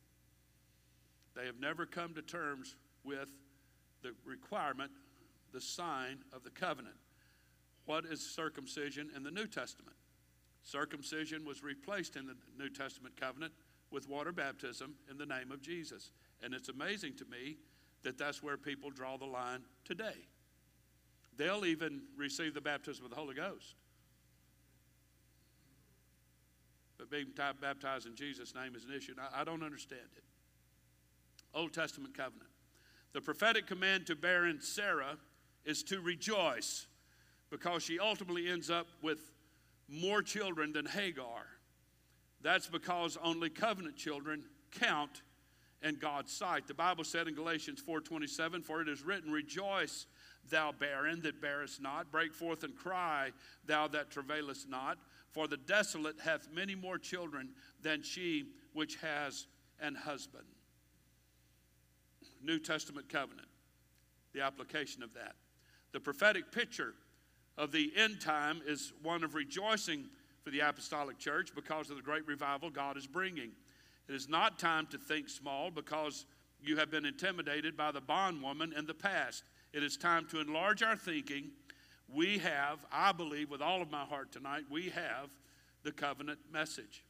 [1.34, 3.28] They have never come to terms with
[4.02, 4.90] the requirement,
[5.52, 6.96] the sign of the covenant.
[7.86, 9.96] What is circumcision in the New Testament?
[10.62, 13.52] Circumcision was replaced in the New Testament covenant
[13.90, 16.10] with water baptism in the name of Jesus.
[16.42, 17.56] And it's amazing to me
[18.02, 20.26] that that's where people draw the line today.
[21.36, 23.76] They'll even receive the baptism of the Holy Ghost.
[26.98, 27.26] But being
[27.60, 29.14] baptized in Jesus' name is an issue.
[29.20, 30.24] I, I don't understand it.
[31.54, 32.50] Old Testament covenant.
[33.12, 35.18] The prophetic command to barren Sarah
[35.64, 36.86] is to rejoice
[37.50, 39.32] because she ultimately ends up with
[39.88, 41.46] more children than Hagar.
[42.42, 45.22] That's because only covenant children count
[45.82, 46.66] in God's sight.
[46.66, 50.06] The Bible said in Galatians 4:27, "For it is written, Rejoice,
[50.44, 53.32] thou barren that bearest not; break forth and cry,
[53.64, 54.98] thou that travailest not.
[55.30, 59.46] For the desolate hath many more children than she which has
[59.78, 60.46] an husband."
[62.40, 63.48] New Testament covenant,
[64.32, 65.36] the application of that.
[65.92, 66.94] The prophetic picture
[67.58, 70.04] of the end time is one of rejoicing
[70.42, 73.50] for the apostolic church because of the great revival God is bringing.
[74.08, 76.26] It is not time to think small because
[76.62, 79.44] you have been intimidated by the bondwoman in the past.
[79.72, 81.50] It is time to enlarge our thinking.
[82.08, 85.30] We have, I believe with all of my heart tonight, we have
[85.82, 87.04] the covenant message.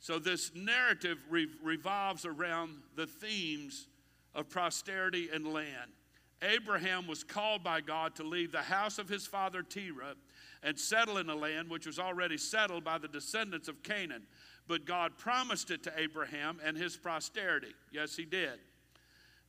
[0.00, 3.86] So this narrative re- revolves around the themes
[4.34, 5.92] of prosperity and land.
[6.42, 10.14] Abraham was called by God to leave the house of his father Terah
[10.62, 14.26] and settle in a land which was already settled by the descendants of Canaan
[14.68, 17.74] but God promised it to Abraham and his posterity.
[17.90, 18.60] Yes, he did.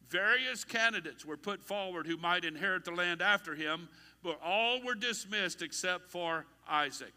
[0.10, 3.90] Various candidates were put forward who might inherit the land after him,
[4.24, 7.14] but all were dismissed except for Isaac,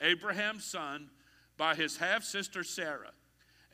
[0.00, 1.10] Abraham's son,
[1.56, 3.10] by his half sister Sarah.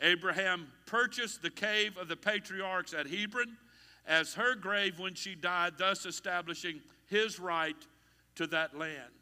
[0.01, 3.57] Abraham purchased the cave of the patriarchs at Hebron
[4.07, 7.77] as her grave when she died, thus establishing his right
[8.37, 9.13] to that land.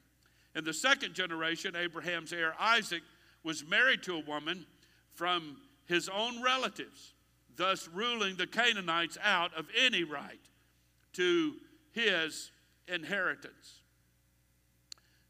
[0.55, 3.03] In the second generation, Abraham's heir Isaac
[3.43, 4.67] was married to a woman
[5.15, 7.15] from his own relatives,
[7.57, 10.41] thus ruling the Canaanites out of any right
[11.15, 11.55] to
[11.93, 12.51] his
[12.89, 13.81] inheritance.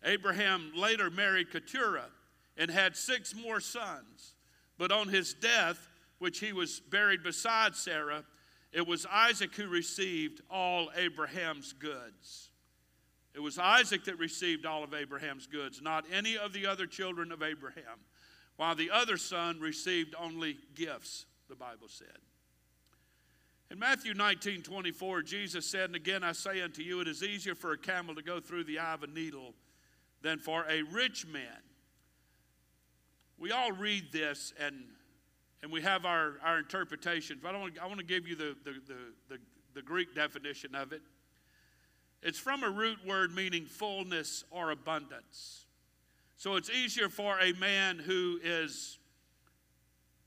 [0.05, 2.11] Abraham later married Keturah
[2.57, 4.35] and had six more sons,
[4.79, 5.89] but on his death,
[6.19, 8.25] which he was buried beside Sarah,
[8.73, 12.51] it was Isaac who received all Abraham's goods.
[13.35, 17.33] It was Isaac that received all of Abraham's goods, not any of the other children
[17.33, 18.01] of Abraham,
[18.57, 22.19] while the other son received only gifts, the Bible said.
[23.71, 27.55] In Matthew 19 24, Jesus said, And again I say unto you, it is easier
[27.55, 29.55] for a camel to go through the eye of a needle
[30.21, 31.63] than for a rich man.
[33.39, 34.85] We all read this and,
[35.63, 38.57] and we have our, our interpretations, but I want, I want to give you the,
[38.65, 38.97] the, the,
[39.29, 39.39] the,
[39.75, 41.03] the Greek definition of it.
[42.23, 45.67] It's from a root word meaning fullness or abundance.
[46.37, 48.99] So it's easier for a man who is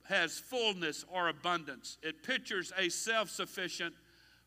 [0.05, 1.97] has fullness or abundance.
[2.03, 3.95] It pictures a self-sufficient,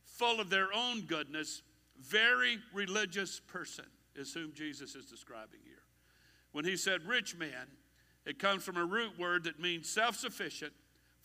[0.05, 1.63] full of their own goodness,
[2.01, 5.83] very religious person is whom Jesus is describing here.
[6.53, 7.67] When he said rich man,
[8.29, 10.73] it comes from a root word that means self-sufficient,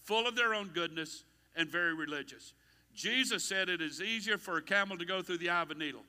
[0.02, 1.24] full of their own goodness,
[1.56, 2.54] and very religious.
[2.96, 5.76] Jesus said it is easier for a camel to go through the eye of a
[5.76, 6.04] needle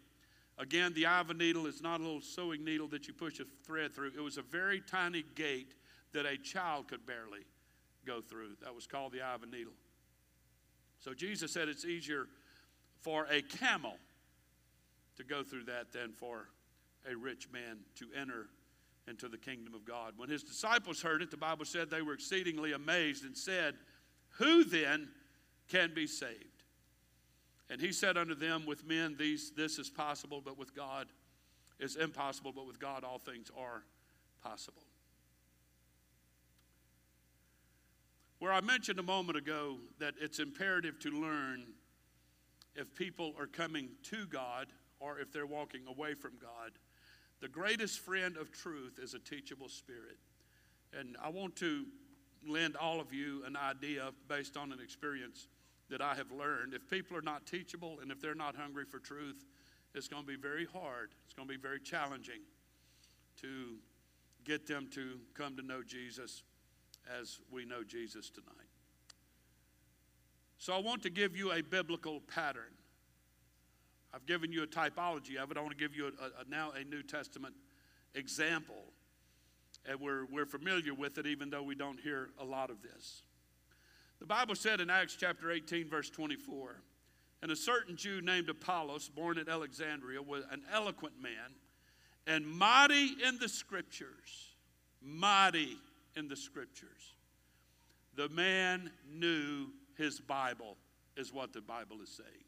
[0.56, 3.40] Again, the eye of a needle is not a little sewing needle that you push
[3.40, 4.12] a thread through.
[4.16, 5.74] It was a very tiny gate
[6.12, 7.40] that a child could barely
[8.06, 8.50] go through.
[8.62, 9.72] That was called the eye of a needle.
[11.00, 12.28] So Jesus said it's easier
[13.00, 13.96] for a camel
[15.16, 16.48] to go through that than for
[17.10, 18.46] a rich man to enter
[19.08, 20.14] into the kingdom of God.
[20.16, 23.74] When his disciples heard it, the Bible said they were exceedingly amazed and said,
[24.38, 25.08] Who then
[25.68, 26.62] can be saved?
[27.70, 31.08] And he said unto them, With men these, this is possible, but with God
[31.78, 33.82] is impossible, but with God all things are
[34.42, 34.82] possible.
[38.38, 41.64] Where I mentioned a moment ago that it's imperative to learn
[42.74, 44.66] if people are coming to God
[45.00, 46.72] or if they're walking away from God.
[47.40, 50.18] The greatest friend of truth is a teachable spirit.
[50.98, 51.84] And I want to
[52.46, 55.48] lend all of you an idea based on an experience
[55.90, 56.74] that I have learned.
[56.74, 59.44] If people are not teachable and if they're not hungry for truth,
[59.94, 61.10] it's going to be very hard.
[61.24, 62.40] It's going to be very challenging
[63.40, 63.76] to
[64.44, 66.42] get them to come to know Jesus
[67.20, 68.68] as we know Jesus tonight.
[70.58, 72.73] So I want to give you a biblical pattern.
[74.14, 75.56] I've given you a typology of it.
[75.56, 77.54] I want to give you a, a, now a New Testament
[78.14, 78.92] example.
[79.86, 83.22] And we're, we're familiar with it, even though we don't hear a lot of this.
[84.20, 86.76] The Bible said in Acts chapter 18, verse 24,
[87.42, 91.52] and a certain Jew named Apollos, born at Alexandria, was an eloquent man
[92.26, 94.54] and mighty in the scriptures.
[95.02, 95.76] Mighty
[96.16, 97.14] in the scriptures.
[98.16, 99.66] The man knew
[99.98, 100.76] his Bible,
[101.16, 102.44] is what the Bible is saying.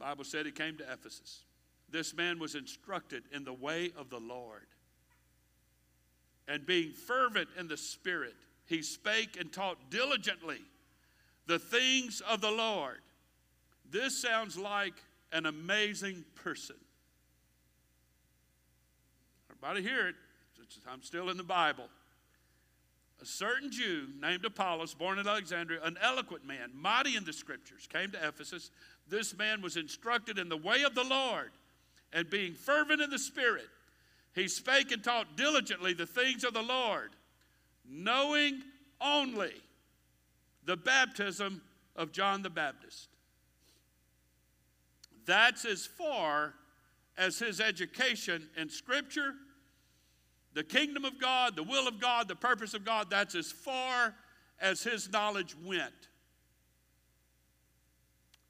[0.00, 1.44] Bible said he came to Ephesus.
[1.90, 4.66] This man was instructed in the way of the Lord.
[6.48, 8.34] And being fervent in the Spirit,
[8.66, 10.60] he spake and taught diligently
[11.46, 13.00] the things of the Lord.
[13.90, 14.94] This sounds like
[15.32, 16.76] an amazing person.
[19.50, 20.14] Everybody hear it.
[20.90, 21.88] I'm still in the Bible.
[23.22, 27.86] A certain Jew named Apollos, born in Alexandria, an eloquent man, mighty in the scriptures,
[27.86, 28.70] came to Ephesus.
[29.08, 31.50] This man was instructed in the way of the Lord,
[32.12, 33.68] and being fervent in the Spirit,
[34.34, 37.10] he spake and taught diligently the things of the Lord
[37.90, 38.62] knowing
[39.00, 39.52] only
[40.64, 41.60] the baptism
[41.96, 43.08] of John the Baptist.
[45.26, 46.54] That's as far
[47.18, 49.34] as his education in Scripture,
[50.54, 54.14] the kingdom of God, the will of God, the purpose of God, that's as far
[54.60, 55.92] as his knowledge went.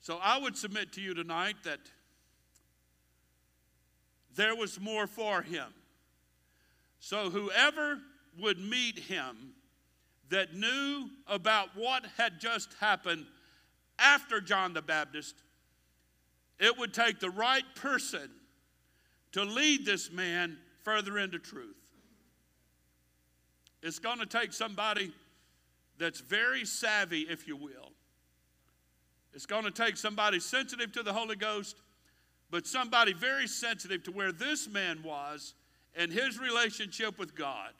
[0.00, 1.80] So I would submit to you tonight that
[4.34, 5.66] there was more for him.
[7.00, 7.98] So whoever
[8.38, 9.54] would meet him
[10.30, 13.26] that knew about what had just happened
[13.98, 15.34] after John the Baptist,
[16.58, 18.30] it would take the right person
[19.32, 21.79] to lead this man further into truth.
[23.82, 25.12] It's going to take somebody
[25.98, 27.92] that's very savvy, if you will,
[29.32, 31.76] It's going to take somebody sensitive to the Holy Ghost,
[32.50, 35.54] but somebody very sensitive to where this man was
[35.94, 37.72] and his relationship with God.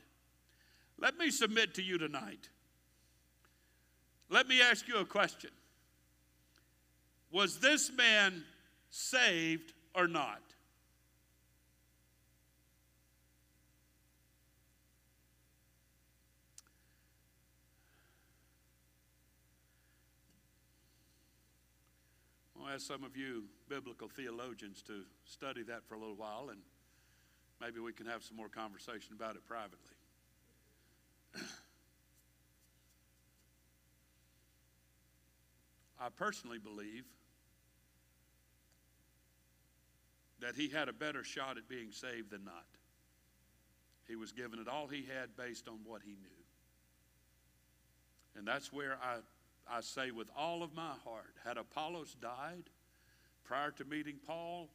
[0.99, 2.51] Let me submit to you tonight.
[4.29, 5.51] Let me ask you a question
[7.33, 8.45] Was this man
[8.91, 10.43] saved or not?
[22.73, 26.61] Ask some of you biblical theologians to study that for a little while, and
[27.61, 29.79] maybe we can have some more conversation about it privately.
[36.01, 37.05] I personally believe
[40.41, 42.65] that he had a better shot at being saved than not.
[44.07, 46.45] He was given it all he had based on what he knew.
[48.37, 49.17] And that's where I,
[49.71, 52.65] I say with all of my heart, had Apollos died
[53.45, 54.69] prior to meeting Paul,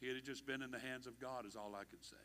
[0.00, 2.16] he had just been in the hands of God, is all I can say.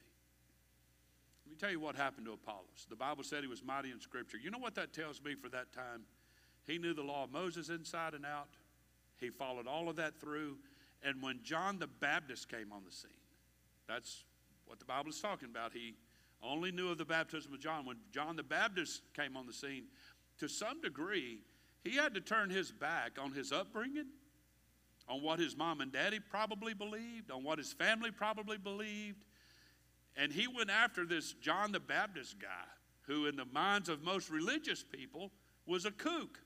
[1.46, 2.86] Let me tell you what happened to Apollos.
[2.90, 4.38] The Bible said he was mighty in Scripture.
[4.38, 6.04] You know what that tells me for that time?
[6.66, 8.50] He knew the law of Moses inside and out.
[9.20, 10.58] He followed all of that through.
[11.04, 13.12] And when John the Baptist came on the scene,
[13.88, 14.24] that's
[14.66, 15.74] what the Bible is talking about.
[15.74, 15.96] He
[16.42, 17.86] only knew of the baptism of John.
[17.86, 19.86] When John the Baptist came on the scene,
[20.40, 21.40] to some degree,
[21.84, 24.08] he had to turn his back on his upbringing,
[25.08, 29.24] on what his mom and daddy probably believed, on what his family probably believed.
[30.16, 32.48] And he went after this John the Baptist guy,
[33.08, 35.32] who, in the minds of most religious people,
[35.66, 36.40] was a kook.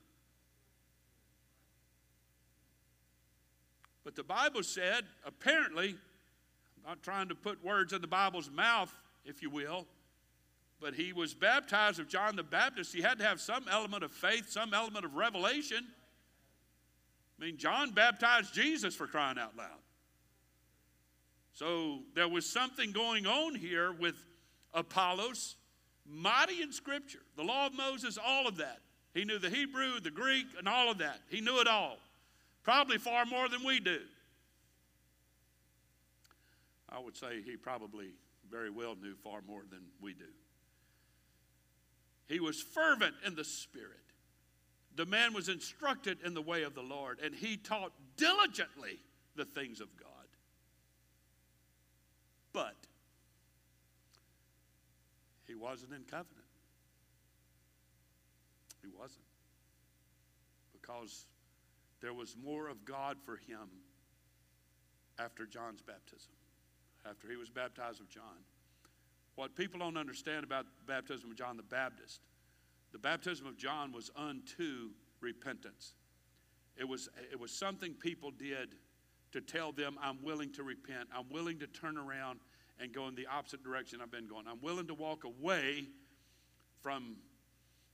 [4.04, 8.92] But the Bible said, apparently, I'm not trying to put words in the Bible's mouth,
[9.24, 9.86] if you will,
[10.80, 12.94] but he was baptized of John the Baptist.
[12.94, 15.86] He had to have some element of faith, some element of revelation.
[17.38, 19.78] I mean, John baptized Jesus for crying out loud.
[21.52, 24.14] So there was something going on here with
[24.72, 25.56] Apollos,
[26.06, 28.78] mighty in Scripture, the law of Moses, all of that.
[29.14, 31.20] He knew the Hebrew, the Greek, and all of that.
[31.28, 31.98] He knew it all.
[32.62, 33.98] Probably far more than we do.
[36.88, 38.10] I would say he probably
[38.50, 40.24] very well knew far more than we do.
[42.28, 43.92] He was fervent in the Spirit.
[44.94, 48.98] The man was instructed in the way of the Lord, and he taught diligently
[49.36, 50.08] the things of God.
[52.52, 52.76] But
[55.46, 56.44] he wasn't in covenant.
[58.82, 59.24] He wasn't.
[60.72, 61.26] Because
[62.00, 63.68] there was more of God for him
[65.18, 66.32] after John's baptism,
[67.08, 68.44] after he was baptized of John.
[69.38, 72.22] What people don't understand about baptism of John the Baptist,
[72.90, 75.94] the baptism of John was unto repentance.
[76.76, 78.70] It was, it was something people did
[79.30, 81.08] to tell them, I'm willing to repent.
[81.16, 82.40] I'm willing to turn around
[82.80, 84.46] and go in the opposite direction I've been going.
[84.48, 85.86] I'm willing to walk away
[86.82, 87.18] from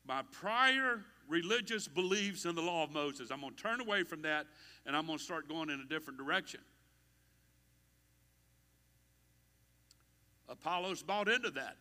[0.08, 3.30] my prior religious beliefs in the law of Moses.
[3.30, 4.46] I'm going to turn away from that
[4.86, 6.60] and I'm going to start going in a different direction.
[10.48, 11.76] Apollos bought into that.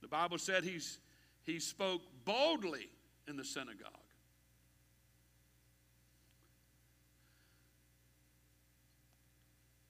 [0.00, 0.98] The Bible said he's,
[1.44, 2.88] he spoke boldly
[3.26, 3.90] in the synagogue.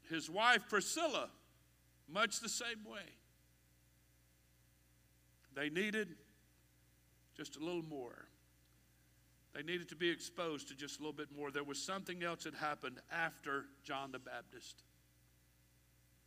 [0.08, 1.30] His wife Priscilla,
[2.08, 3.00] much the same way.
[5.54, 6.08] They needed
[7.36, 8.28] just a little more.
[9.54, 11.50] They needed to be exposed to just a little bit more.
[11.50, 14.82] There was something else that happened after John the Baptist.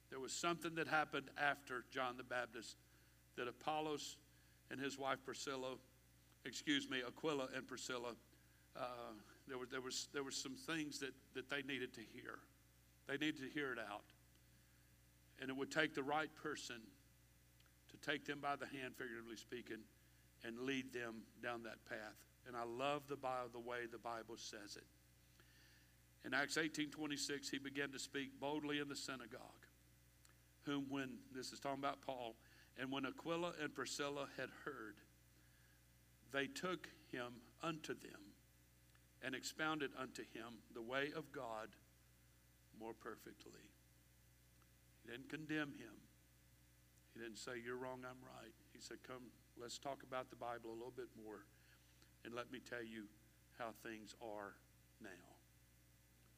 [0.09, 2.77] There was something that happened after John the Baptist
[3.35, 4.17] that Apollos
[4.71, 5.75] and his wife Priscilla,
[6.45, 8.13] excuse me, Aquila and Priscilla,
[8.75, 8.81] uh,
[9.47, 12.39] there, was, there, was, there was some things that, that they needed to hear.
[13.07, 14.03] They needed to hear it out.
[15.41, 16.77] And it would take the right person
[17.89, 19.79] to take them by the hand, figuratively speaking,
[20.43, 22.15] and lead them down that path.
[22.47, 24.85] And I love the, Bible, the way the Bible says it.
[26.25, 29.66] In Acts 18:26, he began to speak boldly in the synagogue,
[30.67, 32.35] whom when, this is talking about Paul,
[32.77, 34.95] and when Aquila and Priscilla had heard,
[36.31, 38.35] they took him unto them
[39.23, 41.69] and expounded unto him the way of God
[42.79, 43.71] more perfectly.
[45.03, 45.95] He didn't condemn him.
[47.13, 48.53] He didn't say, You're wrong, I'm right.
[48.73, 51.47] He said, Come, let's talk about the Bible a little bit more
[52.25, 53.05] and let me tell you
[53.57, 54.53] how things are
[55.01, 55.36] now.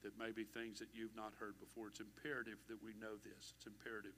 [0.03, 1.89] That may be things that you've not heard before.
[1.89, 3.53] It's imperative that we know this.
[3.57, 4.15] It's imperative.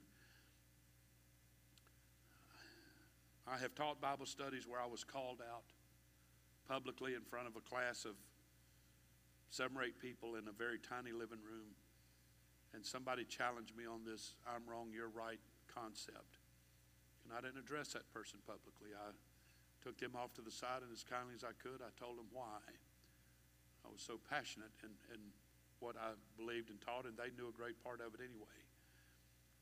[3.46, 5.66] I have taught Bible studies where I was called out
[6.68, 8.14] publicly in front of a class of
[9.50, 11.74] seven or eight people in a very tiny living room,
[12.72, 16.38] and somebody challenged me on this I'm wrong, you're right concept.
[17.26, 18.94] And I didn't address that person publicly.
[18.94, 19.10] I
[19.82, 22.30] took them off to the side, and as kindly as I could, I told them
[22.32, 22.62] why.
[23.84, 25.20] I was so passionate in, in
[25.82, 28.58] what I believed and taught, and they knew a great part of it anyway.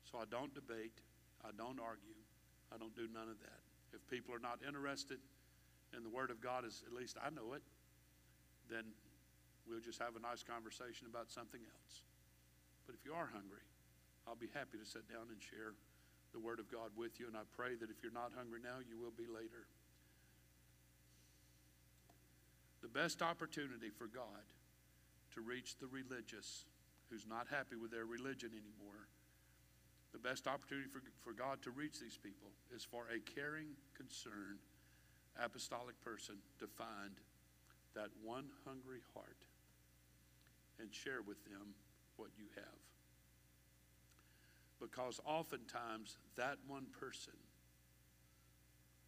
[0.05, 1.01] So I don't debate,
[1.41, 2.21] I don't argue,
[2.69, 3.61] I don't do none of that.
[3.89, 5.17] If people are not interested
[5.97, 7.65] in the Word of God, as at least I know it,
[8.69, 8.93] then
[9.65, 12.05] we'll just have a nice conversation about something else.
[12.85, 13.65] But if you are hungry,
[14.29, 15.73] I'll be happy to sit down and share
[16.31, 18.79] the Word of God with you, and I pray that if you're not hungry now,
[18.79, 19.67] you will be later.
[22.85, 24.45] The best opportunity for God
[25.33, 26.65] to reach the religious
[27.09, 29.07] who's not happy with their religion anymore,
[30.11, 34.59] the best opportunity for, for God to reach these people is for a caring, concerned,
[35.41, 37.15] apostolic person to find
[37.95, 39.43] that one hungry heart
[40.79, 41.75] and share with them
[42.17, 42.81] what you have.
[44.79, 47.37] Because oftentimes that one person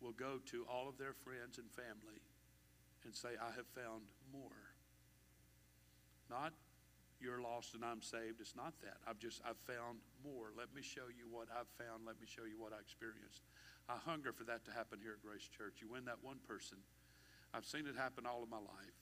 [0.02, 2.22] will go to all of their friends and family
[3.06, 4.63] and say, I have found more.
[6.34, 6.58] Not
[7.22, 8.42] you're lost and I'm saved.
[8.42, 8.98] It's not that.
[9.06, 10.50] I've just, I've found more.
[10.58, 12.04] Let me show you what I've found.
[12.10, 13.46] Let me show you what I experienced.
[13.88, 15.78] I hunger for that to happen here at Grace Church.
[15.80, 16.82] You win that one person.
[17.54, 18.98] I've seen it happen all of my life.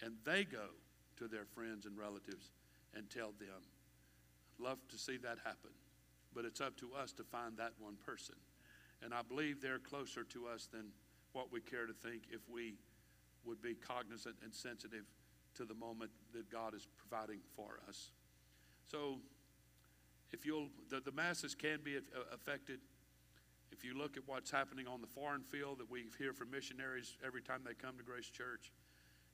[0.00, 0.74] And they go
[1.20, 2.50] to their friends and relatives
[2.96, 3.62] and tell them.
[4.58, 5.76] Love to see that happen
[6.36, 8.34] but it's up to us to find that one person.
[9.02, 10.92] And I believe they're closer to us than
[11.32, 12.74] what we care to think if we
[13.46, 15.04] would be cognizant and sensitive
[15.56, 18.10] to the moment that God is providing for us.
[18.84, 19.18] So,
[20.32, 22.00] if you'll, the, the masses can be uh,
[22.32, 22.80] affected.
[23.72, 27.16] If you look at what's happening on the foreign field that we hear from missionaries
[27.24, 28.72] every time they come to Grace Church,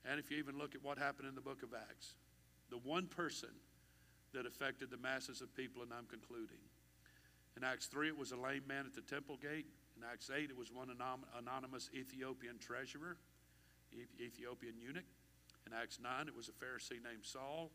[0.05, 2.15] and if you even look at what happened in the book of Acts,
[2.69, 3.49] the one person
[4.33, 6.57] that affected the masses of people, and I'm concluding,
[7.55, 9.67] in Acts 3, it was a lame man at the temple gate.
[9.95, 13.17] In Acts 8, it was one anonymous Ethiopian treasurer,
[14.19, 15.05] Ethiopian eunuch.
[15.67, 17.71] In Acts 9, it was a Pharisee named Saul.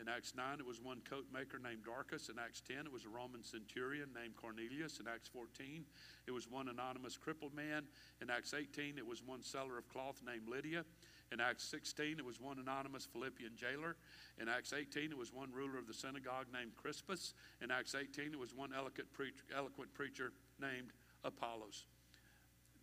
[0.00, 2.30] In Acts 9, it was one coat maker named Dorcas.
[2.30, 4.98] In Acts 10, it was a Roman centurion named Cornelius.
[4.98, 5.84] In Acts 14,
[6.26, 7.84] it was one anonymous crippled man.
[8.22, 10.84] In Acts 18, it was one seller of cloth named Lydia.
[11.32, 13.96] In Acts 16, it was one anonymous Philippian jailer.
[14.40, 17.34] In Acts 18, it was one ruler of the synagogue named Crispus.
[17.62, 20.92] In Acts 18, it was one eloquent preacher, eloquent preacher named
[21.24, 21.84] Apollos.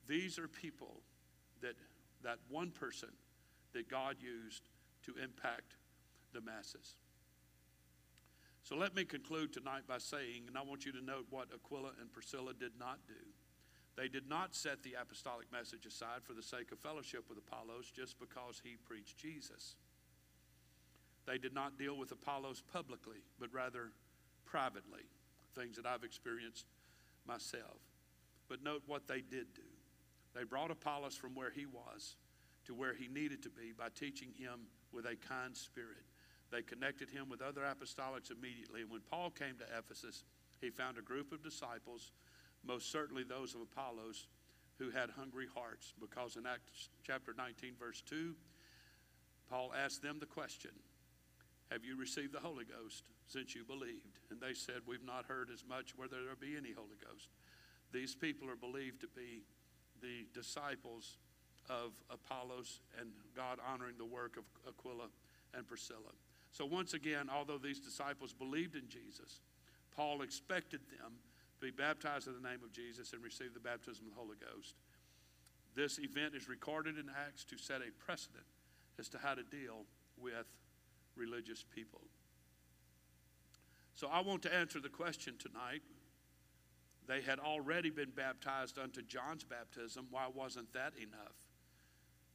[0.07, 1.01] These are people
[1.61, 1.75] that,
[2.23, 3.09] that one person
[3.77, 4.63] that God used
[5.05, 5.77] to impact
[6.33, 6.95] the masses.
[8.63, 11.91] So let me conclude tonight by saying, and I want you to note what Aquila
[12.01, 13.13] and Priscilla did not do.
[13.95, 17.91] They did not set the apostolic message aside for the sake of fellowship with Apollos
[17.95, 19.75] just because he preached Jesus.
[21.27, 23.91] They did not deal with Apollos publicly, but rather
[24.45, 25.05] privately,
[25.55, 26.65] things that I've experienced
[27.27, 27.77] myself.
[28.49, 29.69] But note what they did do.
[30.33, 32.15] They brought Apollos from where he was
[32.67, 36.03] to where he needed to be by teaching him with a kind spirit.
[36.51, 38.81] They connected him with other apostolics immediately.
[38.81, 40.23] And when Paul came to Ephesus,
[40.61, 42.11] he found a group of disciples
[42.63, 44.27] most certainly those of Apollos
[44.77, 45.93] who had hungry hearts.
[45.99, 48.35] Because in Acts chapter 19, verse 2,
[49.49, 50.71] Paul asked them the question
[51.71, 54.19] Have you received the Holy Ghost since you believed?
[54.29, 57.29] And they said, We've not heard as much whether there be any Holy Ghost.
[57.93, 59.43] These people are believed to be
[60.01, 61.17] the disciples
[61.69, 65.07] of Apollos and God honoring the work of Aquila
[65.53, 66.13] and Priscilla.
[66.51, 69.41] So, once again, although these disciples believed in Jesus,
[69.95, 71.13] Paul expected them
[71.59, 74.37] to be baptized in the name of Jesus and receive the baptism of the Holy
[74.39, 74.75] Ghost.
[75.75, 78.45] This event is recorded in Acts to set a precedent
[78.99, 79.85] as to how to deal
[80.17, 80.45] with
[81.15, 82.01] religious people.
[83.93, 85.81] So I want to answer the question tonight.
[87.07, 90.07] They had already been baptized unto John's baptism.
[90.11, 91.46] Why wasn't that enough?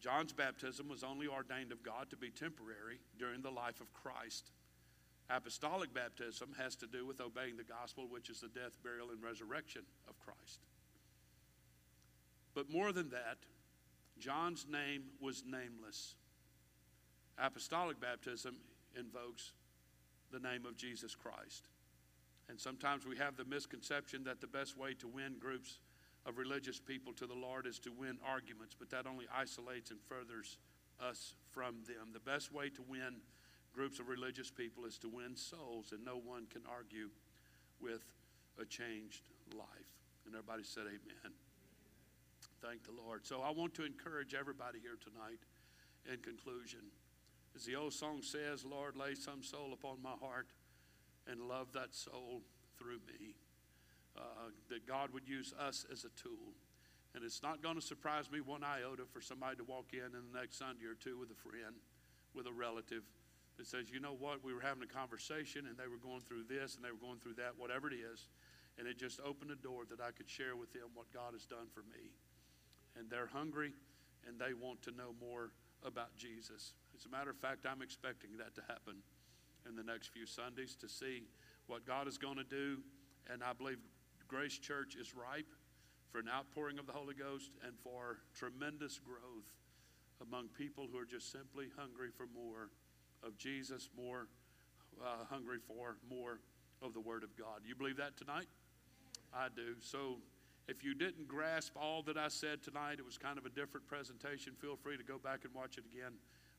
[0.03, 4.51] John's baptism was only ordained of God to be temporary during the life of Christ.
[5.31, 9.23] Apostolic baptism has to do with obeying the gospel, which is the death, burial, and
[9.23, 10.61] resurrection of Christ.
[12.53, 13.39] But more than that,
[14.19, 16.17] John's name was nameless.
[17.39, 18.57] Apostolic baptism
[18.99, 19.53] invokes
[20.33, 21.69] the name of Jesus Christ.
[22.49, 25.79] And sometimes we have the misconception that the best way to win groups
[26.27, 30.01] of religious people to the Lord is to win arguments, but that only isolates and
[30.01, 30.59] furthers
[31.01, 32.13] us from them.
[32.13, 33.17] The best way to win
[33.73, 37.09] groups of religious people is to win souls, and no one can argue
[37.81, 38.05] with
[38.61, 39.99] a changed life.
[40.27, 41.33] And everybody said, Amen.
[42.63, 43.27] Thank the Lord.
[43.27, 45.41] So I want to encourage everybody here tonight
[46.11, 46.81] in conclusion.
[47.57, 50.47] As the old song says, Lord, lay some soul upon my heart
[51.27, 52.43] and love that soul
[52.79, 53.35] through me.
[54.13, 56.53] Uh, that God would use us as a tool.
[57.15, 60.23] And it's not going to surprise me one iota for somebody to walk in in
[60.33, 61.77] the next Sunday or two with a friend,
[62.35, 63.05] with a relative
[63.57, 66.45] that says, you know what, we were having a conversation and they were going through
[66.45, 68.29] this and they were going through that, whatever it is.
[68.79, 71.45] And it just opened a door that I could share with them what God has
[71.45, 72.13] done for me.
[72.97, 73.73] And they're hungry
[74.27, 75.53] and they want to know more
[75.85, 76.73] about Jesus.
[76.97, 79.05] As a matter of fact, I'm expecting that to happen
[79.69, 81.25] in the next few Sundays to see
[81.67, 82.79] what God is going to do.
[83.31, 83.79] And I believe
[84.33, 85.53] Grace Church is ripe
[86.11, 89.45] for an outpouring of the Holy Ghost and for tremendous growth
[90.23, 92.71] among people who are just simply hungry for more
[93.23, 94.29] of Jesus, more
[95.05, 96.41] uh, hungry for more
[96.81, 97.61] of the Word of God.
[97.67, 98.47] You believe that tonight?
[99.35, 99.77] I do.
[99.81, 100.17] So
[100.67, 103.87] if you didn't grasp all that I said tonight, it was kind of a different
[103.87, 104.55] presentation.
[104.59, 106.13] Feel free to go back and watch it again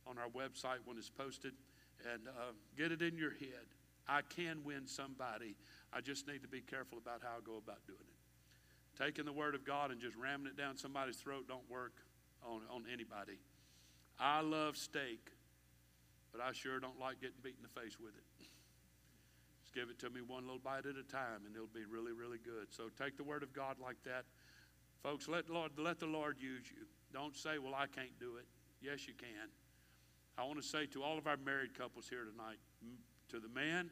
[0.05, 1.53] on our website when it's posted
[2.13, 3.65] and uh, get it in your head.
[4.07, 5.55] I can win somebody.
[5.91, 9.01] I just need to be careful about how I go about doing it.
[9.01, 11.93] Taking the Word of God and just ramming it down somebody's throat don't work
[12.45, 13.39] on, on anybody.
[14.19, 15.31] I love steak,
[16.31, 18.47] but I sure don't like getting beat in the face with it.
[19.63, 22.11] Just give it to me one little bite at a time, and it'll be really,
[22.11, 22.67] really good.
[22.69, 24.25] So take the Word of God like that.
[25.01, 26.85] Folks, let, Lord, let the Lord use you.
[27.13, 28.45] Don't say, well, I can't do it.
[28.81, 29.49] Yes, you can.
[30.37, 32.57] I want to say to all of our married couples here tonight,
[33.33, 33.89] to the man,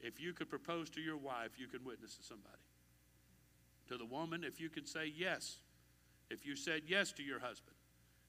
[0.00, 2.56] if you could propose to your wife, you can witness to somebody.
[3.88, 5.58] To the woman, if you could say yes,
[6.30, 7.76] if you said yes to your husband,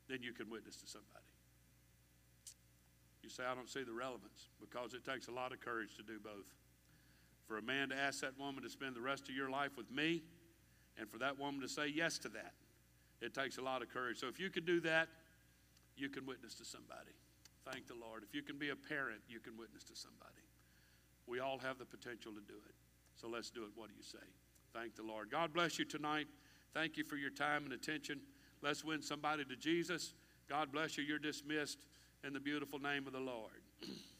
[0.09, 1.23] then you can witness to somebody.
[3.23, 6.03] You say, I don't see the relevance because it takes a lot of courage to
[6.03, 6.51] do both.
[7.47, 9.89] For a man to ask that woman to spend the rest of your life with
[9.89, 10.23] me,
[10.97, 12.53] and for that woman to say yes to that,
[13.21, 14.19] it takes a lot of courage.
[14.19, 15.07] So if you can do that,
[15.95, 17.11] you can witness to somebody.
[17.71, 18.23] Thank the Lord.
[18.23, 20.43] If you can be a parent, you can witness to somebody.
[21.27, 22.75] We all have the potential to do it.
[23.15, 23.69] So let's do it.
[23.75, 24.25] What do you say?
[24.73, 25.29] Thank the Lord.
[25.29, 26.27] God bless you tonight.
[26.73, 28.21] Thank you for your time and attention.
[28.61, 30.13] Let's win somebody to Jesus.
[30.47, 31.03] God bless you.
[31.03, 31.85] You're dismissed
[32.23, 33.61] in the beautiful name of the Lord.